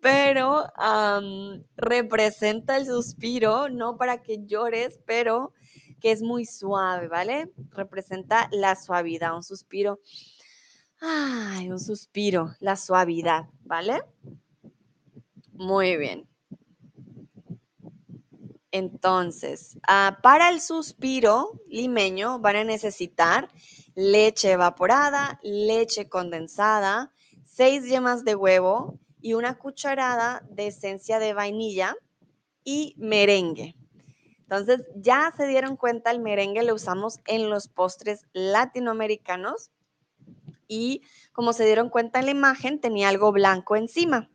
[0.00, 0.64] pero
[1.76, 5.52] representa el suspiro, no para que llores, pero
[6.00, 7.52] que es muy suave, ¿vale?
[7.72, 10.00] Representa la suavidad, un suspiro
[11.00, 14.02] Ay, un suspiro, la suavidad, ¿vale?
[15.52, 16.28] Muy bien.
[18.70, 23.48] Entonces, ah, para el suspiro limeño van a necesitar
[23.94, 27.12] leche evaporada, leche condensada,
[27.46, 31.96] seis yemas de huevo y una cucharada de esencia de vainilla
[32.62, 33.74] y merengue.
[34.40, 39.70] Entonces, ya se dieron cuenta, el merengue lo usamos en los postres latinoamericanos
[40.68, 44.30] y como se dieron cuenta en la imagen, tenía algo blanco encima.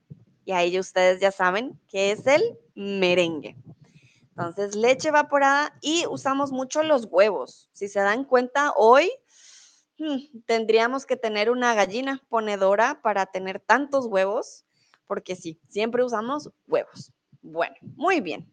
[0.46, 3.56] Y ahí ustedes ya saben que es el merengue.
[4.36, 7.70] Entonces, leche evaporada y usamos mucho los huevos.
[7.72, 9.12] Si se dan cuenta, hoy
[10.00, 14.66] hmm, tendríamos que tener una gallina ponedora para tener tantos huevos,
[15.06, 17.14] porque sí, siempre usamos huevos.
[17.42, 18.50] Bueno, muy bien.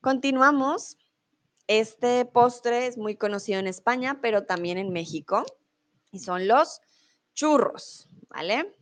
[0.00, 0.96] Continuamos.
[1.66, 5.44] Este postre es muy conocido en España, pero también en México,
[6.12, 6.80] y son los
[7.34, 8.74] churros, ¿vale?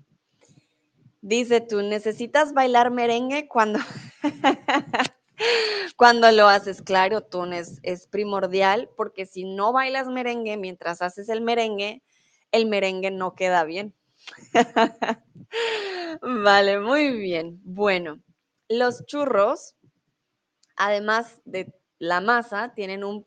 [1.21, 3.79] Dice tú, necesitas bailar merengue cuando,
[5.97, 6.83] cuando lo haces.
[6.83, 12.03] Claro, tú es, es primordial porque si no bailas merengue mientras haces el merengue,
[12.51, 13.95] el merengue no queda bien.
[16.23, 17.61] vale, muy bien.
[17.65, 18.21] Bueno,
[18.69, 19.77] los churros,
[20.77, 23.27] además de la masa, tienen un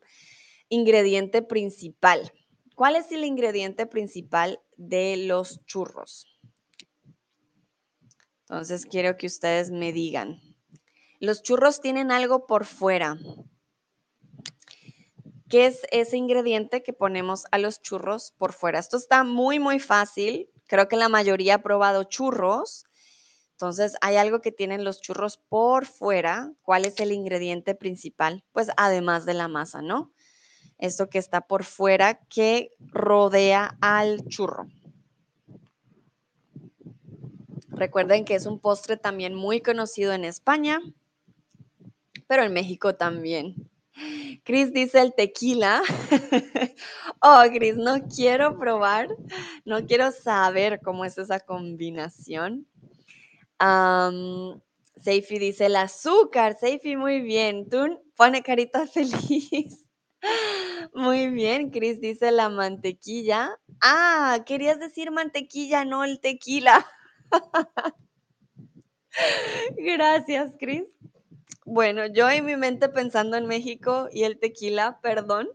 [0.68, 2.32] ingrediente principal.
[2.74, 6.26] ¿Cuál es el ingrediente principal de los churros?
[8.48, 10.40] Entonces quiero que ustedes me digan.
[11.18, 13.16] Los churros tienen algo por fuera.
[15.48, 18.78] ¿Qué es ese ingrediente que ponemos a los churros por fuera?
[18.78, 20.50] Esto está muy, muy fácil.
[20.66, 22.84] Creo que la mayoría ha probado churros.
[23.52, 26.52] Entonces, hay algo que tienen los churros por fuera.
[26.62, 28.44] ¿Cuál es el ingrediente principal?
[28.52, 30.12] Pues además de la masa, ¿no?
[30.78, 34.68] Esto que está por fuera que rodea al churro.
[37.68, 40.80] Recuerden que es un postre también muy conocido en España
[42.26, 43.54] pero en México también.
[44.44, 45.82] Chris dice el tequila.
[47.22, 49.08] oh, Chris, no quiero probar,
[49.64, 52.66] no quiero saber cómo es esa combinación.
[53.58, 54.60] Um,
[55.02, 56.56] Seifi dice el azúcar.
[56.58, 57.68] Seifi, muy bien.
[57.68, 59.85] Tú pone carita feliz.
[60.94, 63.58] Muy bien, Chris dice la mantequilla.
[63.80, 66.86] Ah, querías decir mantequilla, no el tequila.
[69.76, 70.84] Gracias, Chris.
[71.64, 75.48] Bueno, yo en mi mente pensando en México y el tequila, perdón.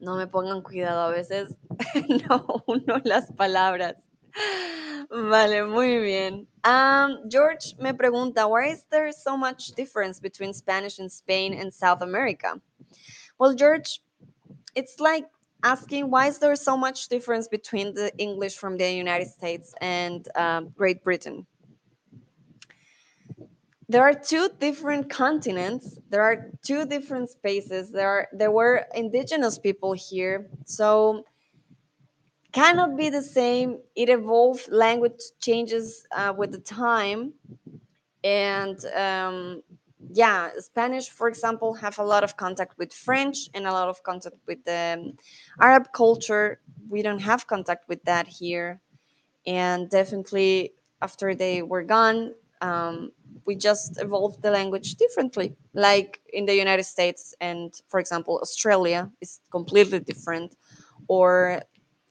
[0.00, 1.48] No me pongan cuidado, a veces
[2.28, 3.96] no uno las palabras.
[5.10, 6.48] Vale, muy bien.
[6.64, 11.72] Um, George me pregunta, why is there so much difference between Spanish in Spain and
[11.72, 12.60] South America?
[13.42, 14.00] Well, George,
[14.76, 15.26] it's like
[15.64, 20.28] asking why is there so much difference between the English from the United States and
[20.36, 21.44] um, Great Britain?
[23.88, 25.98] There are two different continents.
[26.08, 27.90] There are two different spaces.
[27.90, 31.24] There are there were indigenous people here, so
[32.52, 33.78] cannot be the same.
[33.96, 34.68] It evolved.
[34.70, 37.32] Language changes uh, with the time,
[38.22, 39.62] and um,
[40.10, 44.02] yeah, Spanish, for example, have a lot of contact with French and a lot of
[44.02, 45.12] contact with the um,
[45.60, 46.60] Arab culture.
[46.88, 48.80] We don't have contact with that here,
[49.46, 53.12] and definitely after they were gone, um,
[53.44, 55.54] we just evolved the language differently.
[55.74, 60.56] Like in the United States and, for example, Australia is completely different,
[61.08, 61.62] or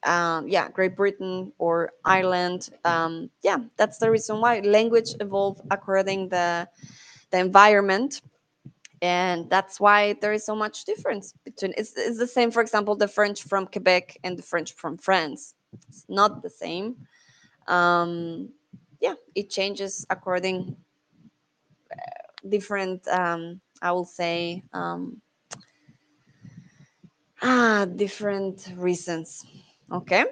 [0.04, 2.70] um, yeah, Great Britain or Ireland.
[2.84, 6.68] Um, yeah, that's the reason why language evolved according the
[7.32, 8.22] the environment
[9.02, 12.94] and that's why there is so much difference between it's, it's the same for example
[12.94, 15.54] the french from quebec and the french from france.
[15.88, 16.96] It's not the same.
[17.66, 18.50] Um,
[19.00, 20.76] yeah it changes according
[21.90, 25.20] uh, different um, i will say um,
[27.42, 29.44] ah, different reasons.
[29.90, 30.24] Okay?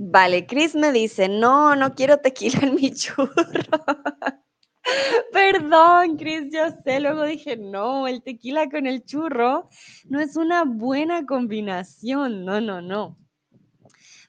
[0.00, 3.28] Vale, Chris me dice, no, no quiero tequila en mi churro.
[5.32, 9.68] Perdón, Chris, yo sé, luego dije, no, el tequila con el churro
[10.08, 13.16] no es una buena combinación, no, no, no.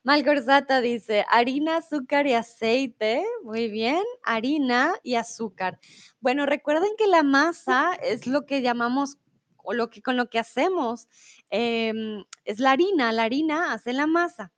[0.03, 5.79] Malgorzata dice, harina, azúcar y aceite, muy bien, harina y azúcar.
[6.21, 9.17] Bueno, recuerden que la masa es lo que llamamos,
[9.57, 11.07] o lo que con lo que hacemos,
[11.49, 14.51] em, es la harina, la harina hace la masa,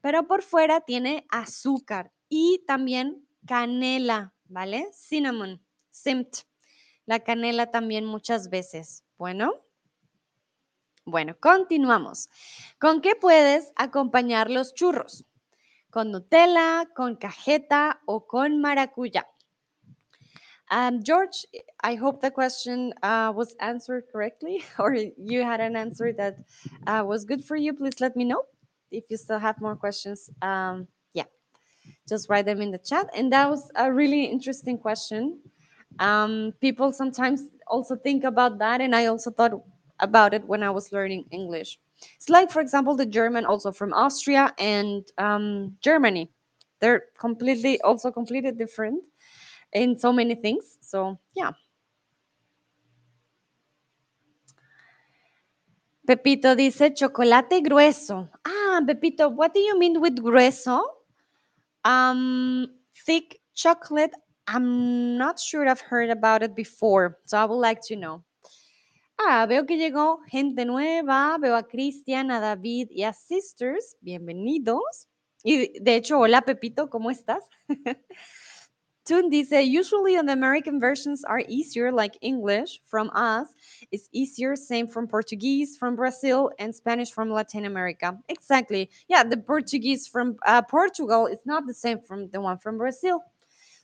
[0.00, 4.88] pero por fuera tiene azúcar y también canela, ¿vale?
[4.92, 5.62] Cinnamon,
[5.92, 6.38] cimt,
[7.06, 9.04] la canela también muchas veces.
[9.18, 9.62] Bueno.
[11.04, 12.28] Bueno, continuamos.
[12.80, 15.24] ¿Con qué puedes acompañar los churros?
[15.90, 19.26] ¿Con Nutella, con cajeta o con maracuyá?
[20.72, 21.46] Um, George,
[21.84, 26.38] I hope the question uh, was answered correctly or you had an answer that
[26.88, 27.72] uh, was good for you.
[27.72, 28.42] Please let me know
[28.90, 30.28] if you still have more questions.
[30.42, 30.88] Um,
[32.08, 33.08] just write them in the chat.
[33.14, 35.38] And that was a really interesting question.
[35.98, 39.52] Um, people sometimes also think about that, and I also thought
[40.00, 41.78] about it when I was learning English.
[42.16, 46.30] It's like, for example, the German also from Austria and um, Germany.
[46.80, 49.02] They're completely, also completely different
[49.72, 50.76] in so many things.
[50.82, 51.52] So, yeah.
[56.06, 58.28] Pepito dice chocolate grueso.
[58.46, 60.95] Ah, Pepito, what do you mean with grueso?
[61.86, 62.66] Um,
[63.06, 64.10] thick chocolate.
[64.48, 68.24] I'm not sure I've heard about it before, so I would like to know.
[69.18, 71.38] Ah, veo que llegó gente nueva.
[71.40, 73.96] Veo a Cristian, a David y a Sisters.
[74.00, 75.06] Bienvenidos.
[75.44, 77.44] Y de hecho, hola Pepito, ¿cómo estás?
[79.06, 83.46] Tune dice, usually on the American versions are easier, like English from us
[83.92, 84.56] is easier.
[84.56, 88.18] Same from Portuguese from Brazil and Spanish from Latin America.
[88.28, 88.90] Exactly.
[89.08, 93.22] Yeah, the Portuguese from uh, Portugal is not the same from the one from Brazil.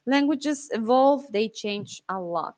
[0.07, 2.57] Languages evolve, they change a lot.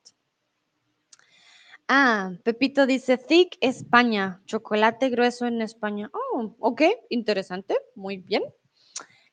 [1.86, 6.11] Ah, Pepito dice thick España, chocolate grueso en España.
[6.15, 8.43] Oh, ok, interesante, muy bien.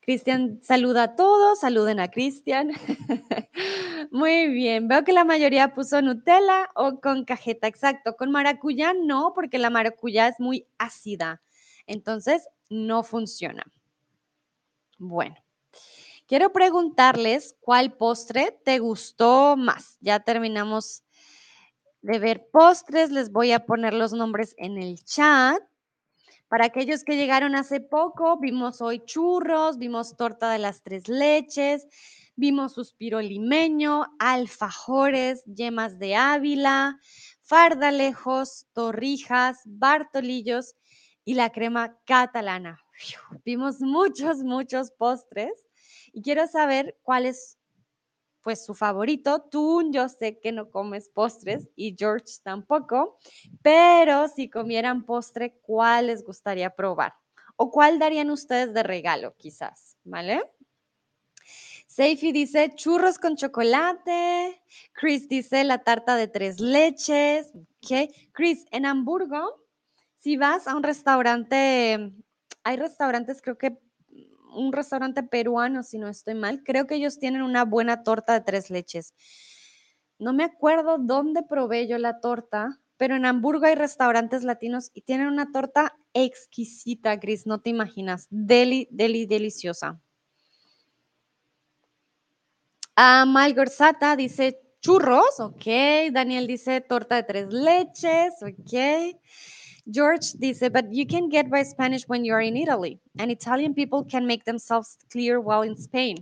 [0.02, 2.72] Cristian saluda a todos, saluden a Cristian.
[4.11, 8.15] Muy bien, veo que la mayoría puso Nutella o con cajeta, exacto.
[8.18, 11.41] Con maracuyá no, porque la maracuyá es muy ácida,
[11.86, 13.64] entonces no funciona.
[14.98, 15.36] Bueno,
[16.28, 19.98] quiero preguntarles cuál postre te gustó más.
[20.02, 21.03] Ya terminamos
[22.02, 25.61] de ver postres, les voy a poner los nombres en el chat.
[26.52, 31.88] Para aquellos que llegaron hace poco, vimos hoy churros, vimos torta de las tres leches,
[32.36, 36.99] Vimos suspiro limeño, alfajores, yemas de Ávila,
[37.41, 40.76] fardalejos, torrijas, bartolillos
[41.23, 42.82] y la crema catalana.
[43.45, 45.53] Vimos muchos, muchos postres
[46.11, 47.60] y quiero saber cuál es
[48.42, 49.42] pues su favorito.
[49.50, 53.18] Tú yo sé que no comes postres y George tampoco,
[53.62, 57.14] pero si comieran postre, ¿cuál les gustaría probar?
[57.56, 59.98] ¿O cuál darían ustedes de regalo quizás?
[60.04, 60.42] ¿Vale?
[61.88, 64.62] Seifi dice churros con chocolate.
[64.94, 67.52] Chris dice la tarta de tres leches.
[67.54, 68.10] Ok.
[68.32, 69.62] Chris, en Hamburgo,
[70.20, 72.14] si vas a un restaurante,
[72.64, 73.78] hay restaurantes, creo que
[74.53, 78.41] un restaurante peruano, si no estoy mal, creo que ellos tienen una buena torta de
[78.41, 79.14] tres leches.
[80.19, 85.02] No me acuerdo dónde probé yo la torta, pero en Hamburgo hay restaurantes latinos y
[85.02, 88.28] tienen una torta exquisita, Chris, no te imaginas.
[88.30, 89.99] Deli, deli, deliciosa.
[92.95, 95.65] Ah, Malgorzata dice churros, ok.
[96.11, 99.18] Daniel dice torta de tres leches, ok.
[99.92, 104.04] George dice, but you can get by Spanish when you're in Italy, and Italian people
[104.04, 106.18] can make themselves clear while in Spain.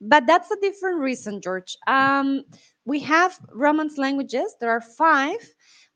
[0.00, 1.76] But that's a different reason, George.
[1.86, 2.44] Um,
[2.84, 4.54] we have Romance languages.
[4.60, 5.38] There are five.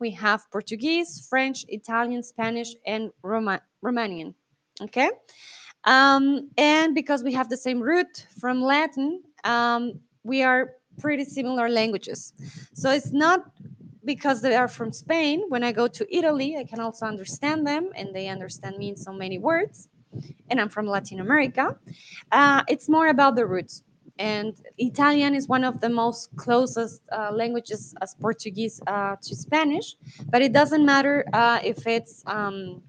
[0.00, 4.34] We have Portuguese, French, Italian, Spanish, and Roma Romanian.
[4.82, 5.10] Okay.
[5.84, 11.68] Um, and because we have the same root from Latin, um, we are pretty similar
[11.68, 12.32] languages.
[12.74, 13.44] So it's not
[14.04, 15.44] because they are from Spain.
[15.48, 18.96] When I go to Italy, I can also understand them and they understand me in
[18.96, 19.88] so many words.
[20.50, 21.76] And I'm from Latin America.
[22.30, 23.82] Uh, it's more about the roots.
[24.18, 29.96] And Italian is one of the most closest uh, languages as Portuguese uh, to Spanish,
[30.30, 32.80] but it doesn't matter uh, if it's um,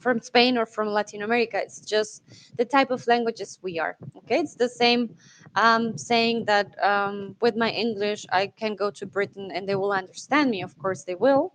[0.00, 1.58] from Spain or from Latin America.
[1.60, 2.22] It's just
[2.56, 3.96] the type of languages we are.
[4.16, 5.16] Okay, it's the same
[5.56, 9.92] um, saying that um, with my English, I can go to Britain and they will
[9.92, 10.62] understand me.
[10.62, 11.52] Of course, they will.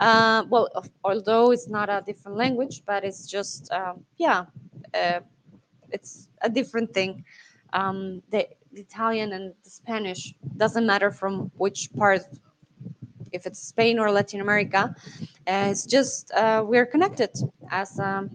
[0.00, 4.44] Uh, well, of, although it's not a different language, but it's just um, yeah,
[4.94, 5.20] uh,
[5.90, 7.24] it's a different thing.
[7.72, 12.22] Um, the, the Italian and the Spanish doesn't matter from which part
[13.32, 14.94] if it's Spain or Latin America.
[15.50, 17.30] It's just uh, we're connected
[17.70, 18.28] as um,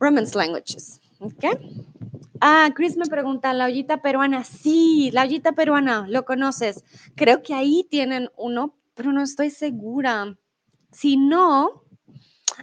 [0.00, 0.98] Romance languages.
[1.20, 1.54] Okay.
[2.40, 4.42] Ah, Chris me pregunta, la ollita peruana.
[4.42, 6.84] Sí, la ollita peruana, ¿lo conoces?
[7.14, 10.36] Creo que ahí tienen uno, pero no estoy segura.
[10.90, 11.84] Si no,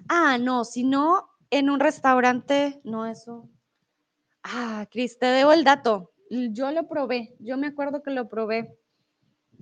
[0.09, 3.49] ah, no, si no, en un restaurante, no, eso.
[4.43, 6.11] Ah, Chris, te debo el dato.
[6.29, 8.77] Yo lo probé, yo me acuerdo que lo probé.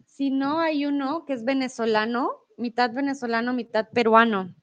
[0.06, 4.54] Si no, hay uno que es venezolano, mitad venezolano, mitad peruano.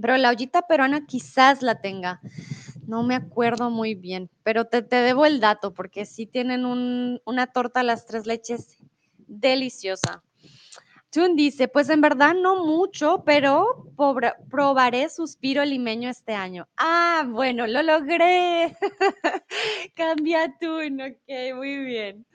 [0.00, 2.20] Pero la ollita peruana quizás la tenga.
[2.86, 7.20] No me acuerdo muy bien, pero te, te debo el dato porque sí tienen un,
[7.24, 8.78] una torta a las tres leches
[9.26, 10.22] deliciosa.
[11.12, 13.92] Tun dice, pues en verdad no mucho, pero
[14.50, 16.66] probaré suspiro limeño este año.
[16.78, 18.74] Ah, bueno, lo logré.
[19.94, 22.26] Cambia Tun, ok, muy bien.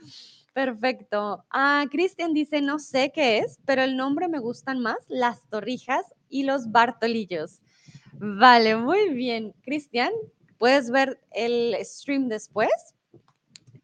[0.57, 1.45] Perfecto.
[1.51, 6.03] Ah, Cristian dice, no sé qué es, pero el nombre me gustan más, las torrijas
[6.29, 7.61] y los bartolillos.
[8.13, 9.53] Vale, muy bien.
[9.61, 10.11] Cristian,
[10.57, 12.71] puedes ver el stream después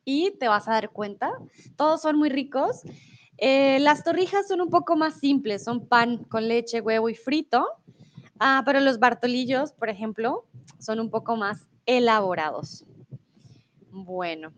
[0.03, 1.31] y te vas a dar cuenta.
[1.77, 2.81] Todos son muy ricos.
[3.37, 7.67] Eh, las torrijas son un poco más simples, son pan con leche, huevo y frito.
[8.39, 10.47] Ah, pero los bartolillos, por ejemplo,
[10.79, 12.83] son un poco más elaborados.
[13.91, 14.51] Bueno,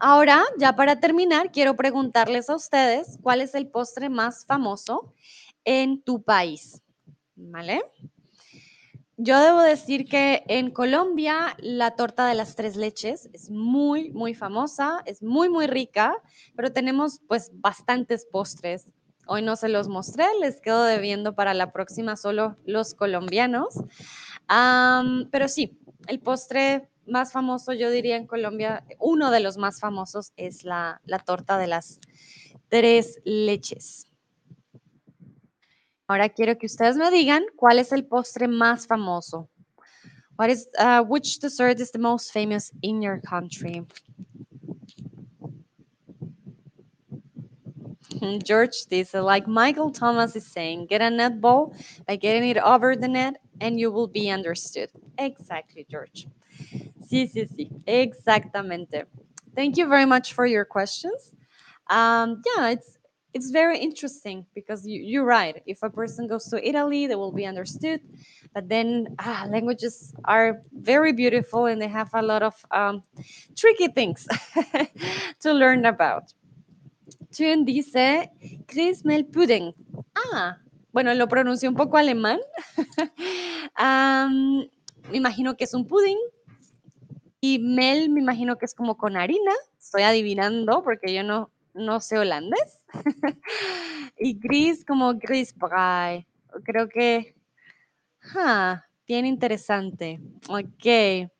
[0.00, 5.12] Ahora, ya para terminar, quiero preguntarles a ustedes cuál es el postre más famoso
[5.64, 6.80] en tu país.
[7.34, 7.82] ¿Vale?
[9.16, 14.34] Yo debo decir que en Colombia la torta de las tres leches es muy, muy
[14.34, 16.14] famosa, es muy, muy rica,
[16.54, 18.86] pero tenemos pues bastantes postres.
[19.26, 23.74] Hoy no se los mostré, les quedo debiendo para la próxima solo los colombianos.
[25.32, 25.76] pero sí,
[26.06, 31.00] el postre más famoso, yo diría en Colombia, uno de los más famosos es la,
[31.04, 32.00] la torta de las
[32.68, 34.06] tres leches.
[36.06, 39.48] Ahora quiero que ustedes me digan cuál es el postre más famoso.
[40.38, 43.84] What is, uh, which dessert is the most famous in your country?
[48.44, 51.74] George dice, like Michael Thomas is saying, get a net ball
[52.06, 54.88] by getting it over the net and you will be understood.
[55.18, 56.26] Exactly, George.
[57.08, 59.06] Sí, sí, sí, exactamente.
[59.54, 61.32] Thank you very much for your questions.
[61.90, 62.98] Um, yeah, it's
[63.34, 65.62] it's very interesting because you, you're right.
[65.66, 68.00] If a person goes to Italy, they will be understood.
[68.54, 73.02] But then ah, languages are very beautiful and they have a lot of um,
[73.56, 74.26] tricky things
[75.40, 76.32] to learn about.
[77.30, 78.28] Tune dice
[78.66, 79.72] Christmas pudding.
[80.16, 80.56] Ah,
[80.92, 82.40] bueno, lo pronuncié un poco alemán.
[83.78, 84.66] um,
[85.10, 86.18] me imagino que es un pudding.
[87.40, 89.52] Y Mel me imagino que es como con harina.
[89.78, 92.80] Estoy adivinando porque yo no, no sé holandés.
[94.18, 96.26] y gris como gris brei.
[96.64, 97.34] Creo que...
[98.34, 100.20] Ah, bien interesante.
[100.48, 101.30] Ok.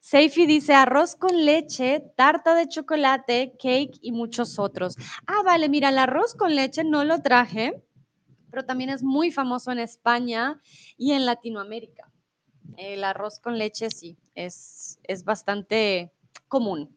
[0.00, 4.94] Seifi dice arroz con leche, tarta de chocolate, cake y muchos otros.
[5.26, 7.82] Ah, vale, mira, el arroz con leche no lo traje,
[8.48, 10.60] pero también es muy famoso en España
[10.96, 12.08] y en Latinoamérica.
[12.76, 16.12] El arroz con leche sí, es, es bastante
[16.48, 16.96] común.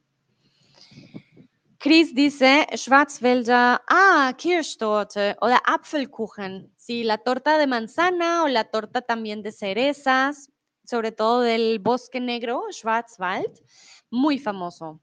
[1.79, 6.69] Chris dice Schwarzwälder, ah, Kirschtorte o la Apfelkuchen.
[6.75, 10.51] Sí, la torta de manzana o la torta también de cerezas,
[10.83, 13.63] sobre todo del bosque negro, Schwarzwald,
[14.11, 14.99] muy famoso.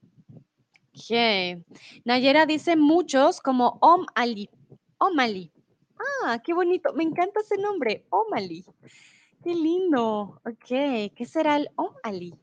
[0.94, 1.62] Okay.
[2.04, 4.48] Nayera dice muchos como Om Ali.
[4.98, 5.52] Omali.
[6.24, 6.92] Ah, qué bonito.
[6.94, 8.64] Me encanta ese nombre, Omali.
[9.46, 10.40] Qué lindo.
[10.44, 12.34] Ok, ¿qué será el Omali?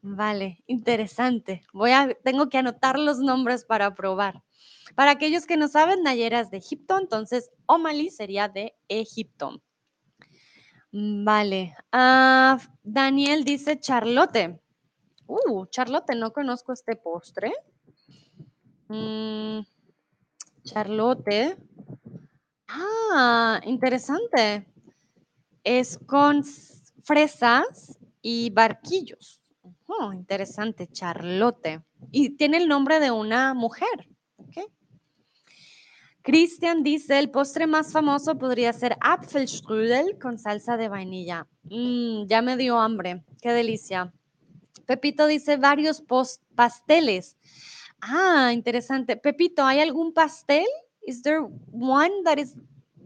[0.00, 1.64] Vale, interesante.
[1.72, 4.40] Voy a, tengo que anotar los nombres para probar.
[4.94, 9.60] Para aquellos que no saben, Nayera es de Egipto, entonces Omali sería de Egipto.
[10.92, 11.74] Vale.
[11.90, 14.56] Ah, Daniel dice Charlotte.
[15.26, 17.52] Uh, Charlotte, no conozco este postre.
[18.86, 19.62] Mm,
[20.62, 21.56] Charlotte.
[22.68, 24.69] Ah, interesante.
[25.64, 26.44] Es con
[27.02, 29.40] fresas y barquillos.
[29.86, 31.82] Oh, interesante, Charlotte.
[32.10, 34.08] Y tiene el nombre de una mujer.
[34.36, 34.64] Okay.
[36.22, 41.46] Cristian dice, el postre más famoso podría ser Apfelstrudel con salsa de vainilla.
[41.64, 44.12] Mm, ya me dio hambre, qué delicia.
[44.86, 46.02] Pepito dice varios
[46.54, 47.36] pasteles.
[48.00, 49.16] Ah, interesante.
[49.16, 50.66] Pepito, ¿hay algún pastel?
[51.02, 52.54] Is there one that is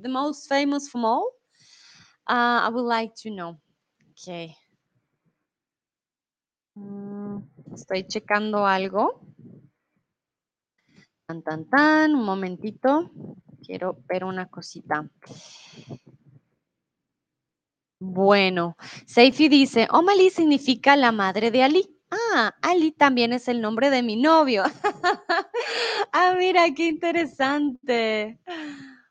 [0.02, 1.24] the most famous from all?
[2.26, 3.58] Uh, I would like to know.
[4.12, 4.56] Okay.
[6.76, 7.42] Mm,
[7.74, 9.20] estoy checando algo.
[11.26, 13.10] Tan, tan, tan, un momentito.
[13.62, 15.08] Quiero ver una cosita.
[18.00, 18.76] Bueno,
[19.06, 21.90] Seifi dice, Omali significa la madre de Ali.
[22.10, 24.64] Ah, Ali también es el nombre de mi novio.
[26.12, 28.38] ah, mira, qué interesante.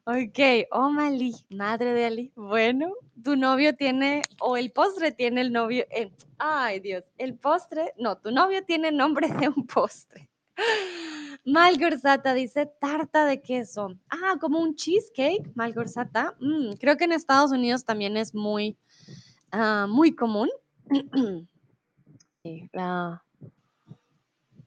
[0.05, 2.31] Ok, Omali, madre de Ali.
[2.35, 2.93] Bueno,
[3.23, 8.17] tu novio tiene, o el postre tiene el novio, eh, ay Dios, el postre, no,
[8.17, 10.29] tu novio tiene nombre de un postre.
[11.45, 13.97] Malgorzata dice tarta de queso.
[14.09, 16.35] Ah, como un cheesecake, Malgorzata.
[16.41, 18.77] Mm, creo que en Estados Unidos también es muy,
[19.51, 20.49] ah, muy común.
[22.73, 23.23] la,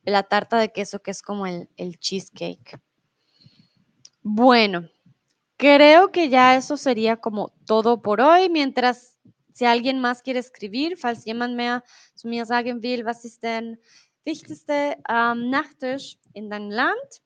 [0.03, 2.81] la, tarta de queso que es como el, el cheesecake.
[4.23, 4.89] Bueno,
[5.57, 8.49] creo que ya eso sería como todo por hoy.
[8.49, 9.17] Mientras,
[9.53, 11.83] si alguien más quiere escribir, falls jemand mehr
[12.15, 13.79] zu mir sagen will, was ist denn
[14.25, 17.23] wichtigste ähm, Nachtisch in deinem Land.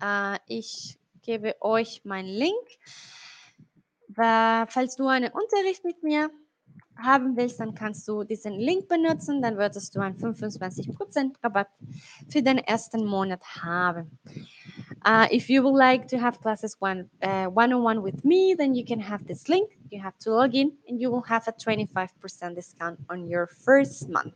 [0.00, 2.68] Äh, ich gebe euch meinen Link.
[4.16, 6.30] falls du einen Unterricht mit mir
[6.96, 11.68] haben willst, dann kannst du diesen Link benutzen, dann würdest du einen 25% Rabatt
[12.28, 14.18] für den ersten Monat haben.
[15.06, 18.84] Uh, if you would like to have classes one, uh, one-on-one with me, then you
[18.84, 19.70] can have this link.
[19.90, 24.08] You have to log in and you will have a 25% discount on your first
[24.08, 24.34] month.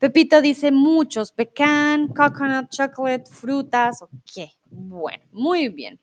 [0.00, 4.00] Pepito dice muchos, pecan, coconut, chocolate, frutas.
[4.00, 5.98] Ok, bueno, muy bien.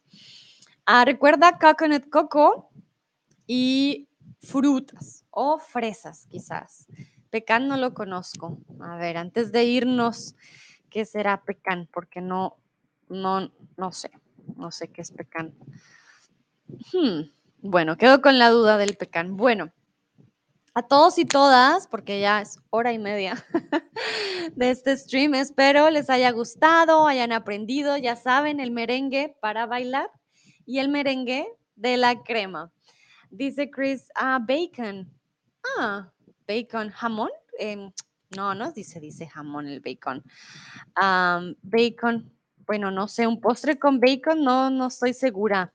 [0.88, 2.70] Uh, recuerda coconut coco
[3.48, 4.08] y
[4.42, 6.88] frutas o fresas quizás.
[7.30, 8.60] Pecan no lo conozco.
[8.80, 10.36] A ver, antes de irnos,
[10.90, 11.90] ¿qué será pecan?
[11.92, 12.58] Porque no,
[13.10, 14.12] no, no sé,
[14.56, 15.54] no sé qué es pecan.
[16.92, 17.32] Hmm,
[17.62, 19.36] bueno, quedo con la duda del pecan.
[19.36, 19.72] Bueno,
[20.76, 23.46] a todos y todas, porque ya es hora y media
[24.56, 30.10] de este stream, espero les haya gustado, hayan aprendido, ya saben, el merengue para bailar
[30.66, 32.72] y el merengue de la crema.
[33.30, 35.12] Dice Chris, ah, bacon.
[35.78, 36.12] Ah,
[36.48, 37.30] bacon, jamón.
[37.60, 37.92] Em,
[38.36, 40.24] no, no dice, dice jamón el bacon.
[41.62, 42.32] bacon,
[42.66, 45.74] bueno, no sé, un postre con bacon, no, no estoy segura.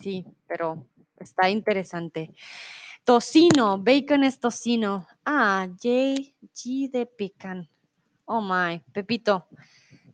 [0.00, 0.86] sí, pero
[1.18, 2.34] está interesante.
[3.04, 5.06] Tocino, bacon es tocino.
[5.26, 7.68] Ah, J, G de pecan.
[8.24, 9.46] Oh my, Pepito.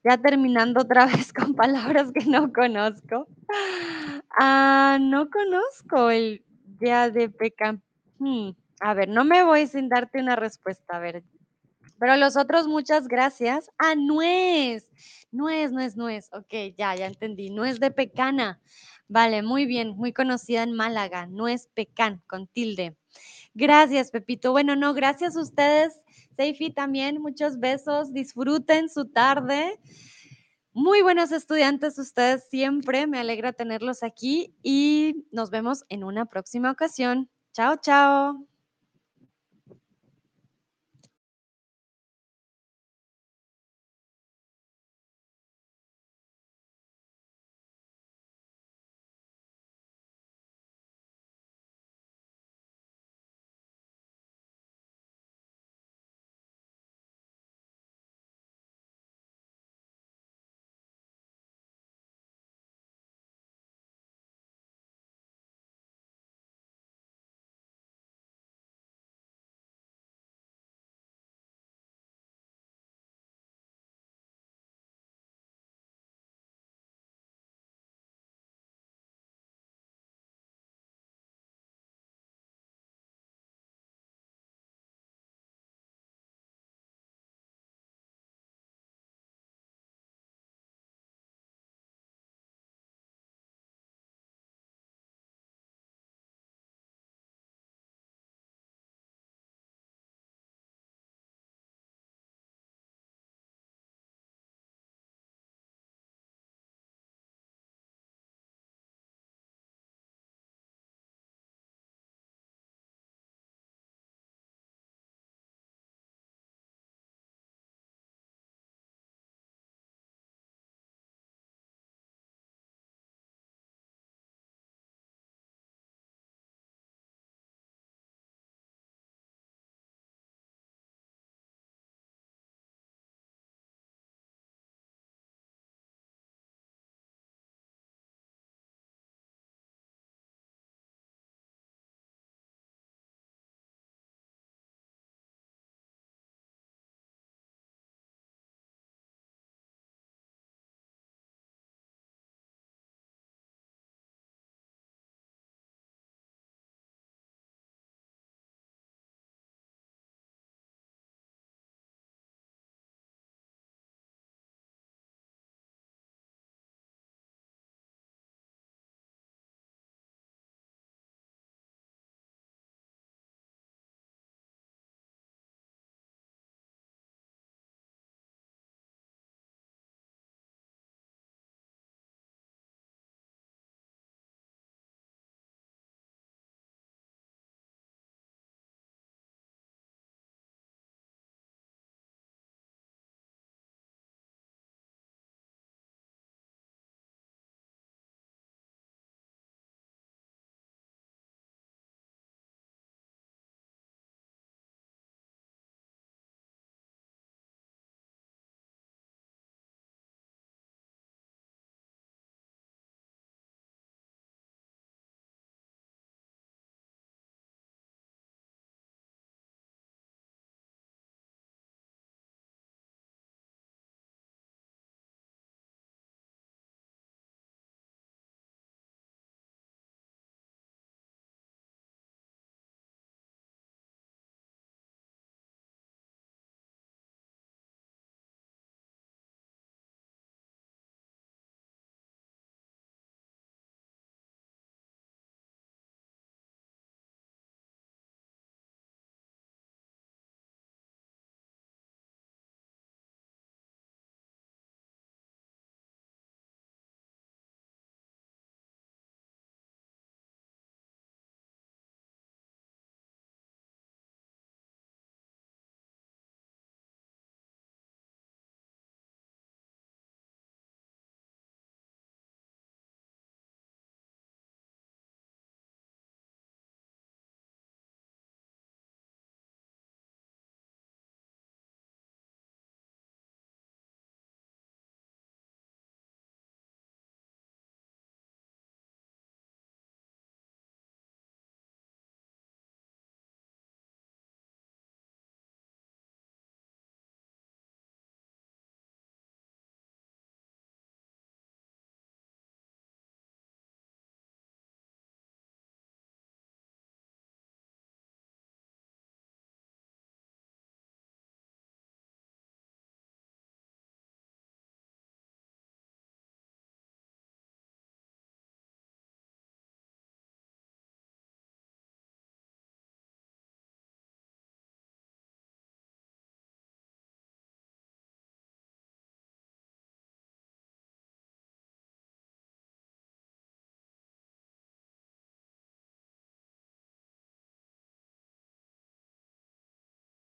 [0.03, 3.29] Ya terminando otra vez con palabras que no conozco.
[4.37, 6.45] Ah, no conozco el
[6.81, 7.83] día de pecan.
[8.19, 8.51] Hmm,
[8.81, 10.97] a ver, no me voy sin darte una respuesta.
[10.97, 11.23] A ver,
[12.01, 13.71] pero los otros, muchas gracias.
[13.77, 14.89] Ah, nuez.
[15.31, 16.31] Nuez, nuez, nuez.
[16.33, 17.51] Ok, ya, ya entendí.
[17.51, 18.59] Nuez de pecana.
[19.07, 19.91] Vale, muy bien.
[19.91, 21.27] Muy conocida en Málaga.
[21.27, 22.97] Nuez pecan con tilde.
[23.53, 24.53] Gracias, Pepito.
[24.53, 26.01] Bueno, no, gracias a ustedes.
[26.37, 28.15] Seifi también, muchos besos.
[28.15, 29.79] Disfruten su tarde.
[30.73, 33.07] Muy buenos estudiantes ustedes siempre.
[33.07, 37.29] Me alegra tenerlos aquí y nos vemos en una próxima ocasión.
[37.53, 38.50] Chao, chao.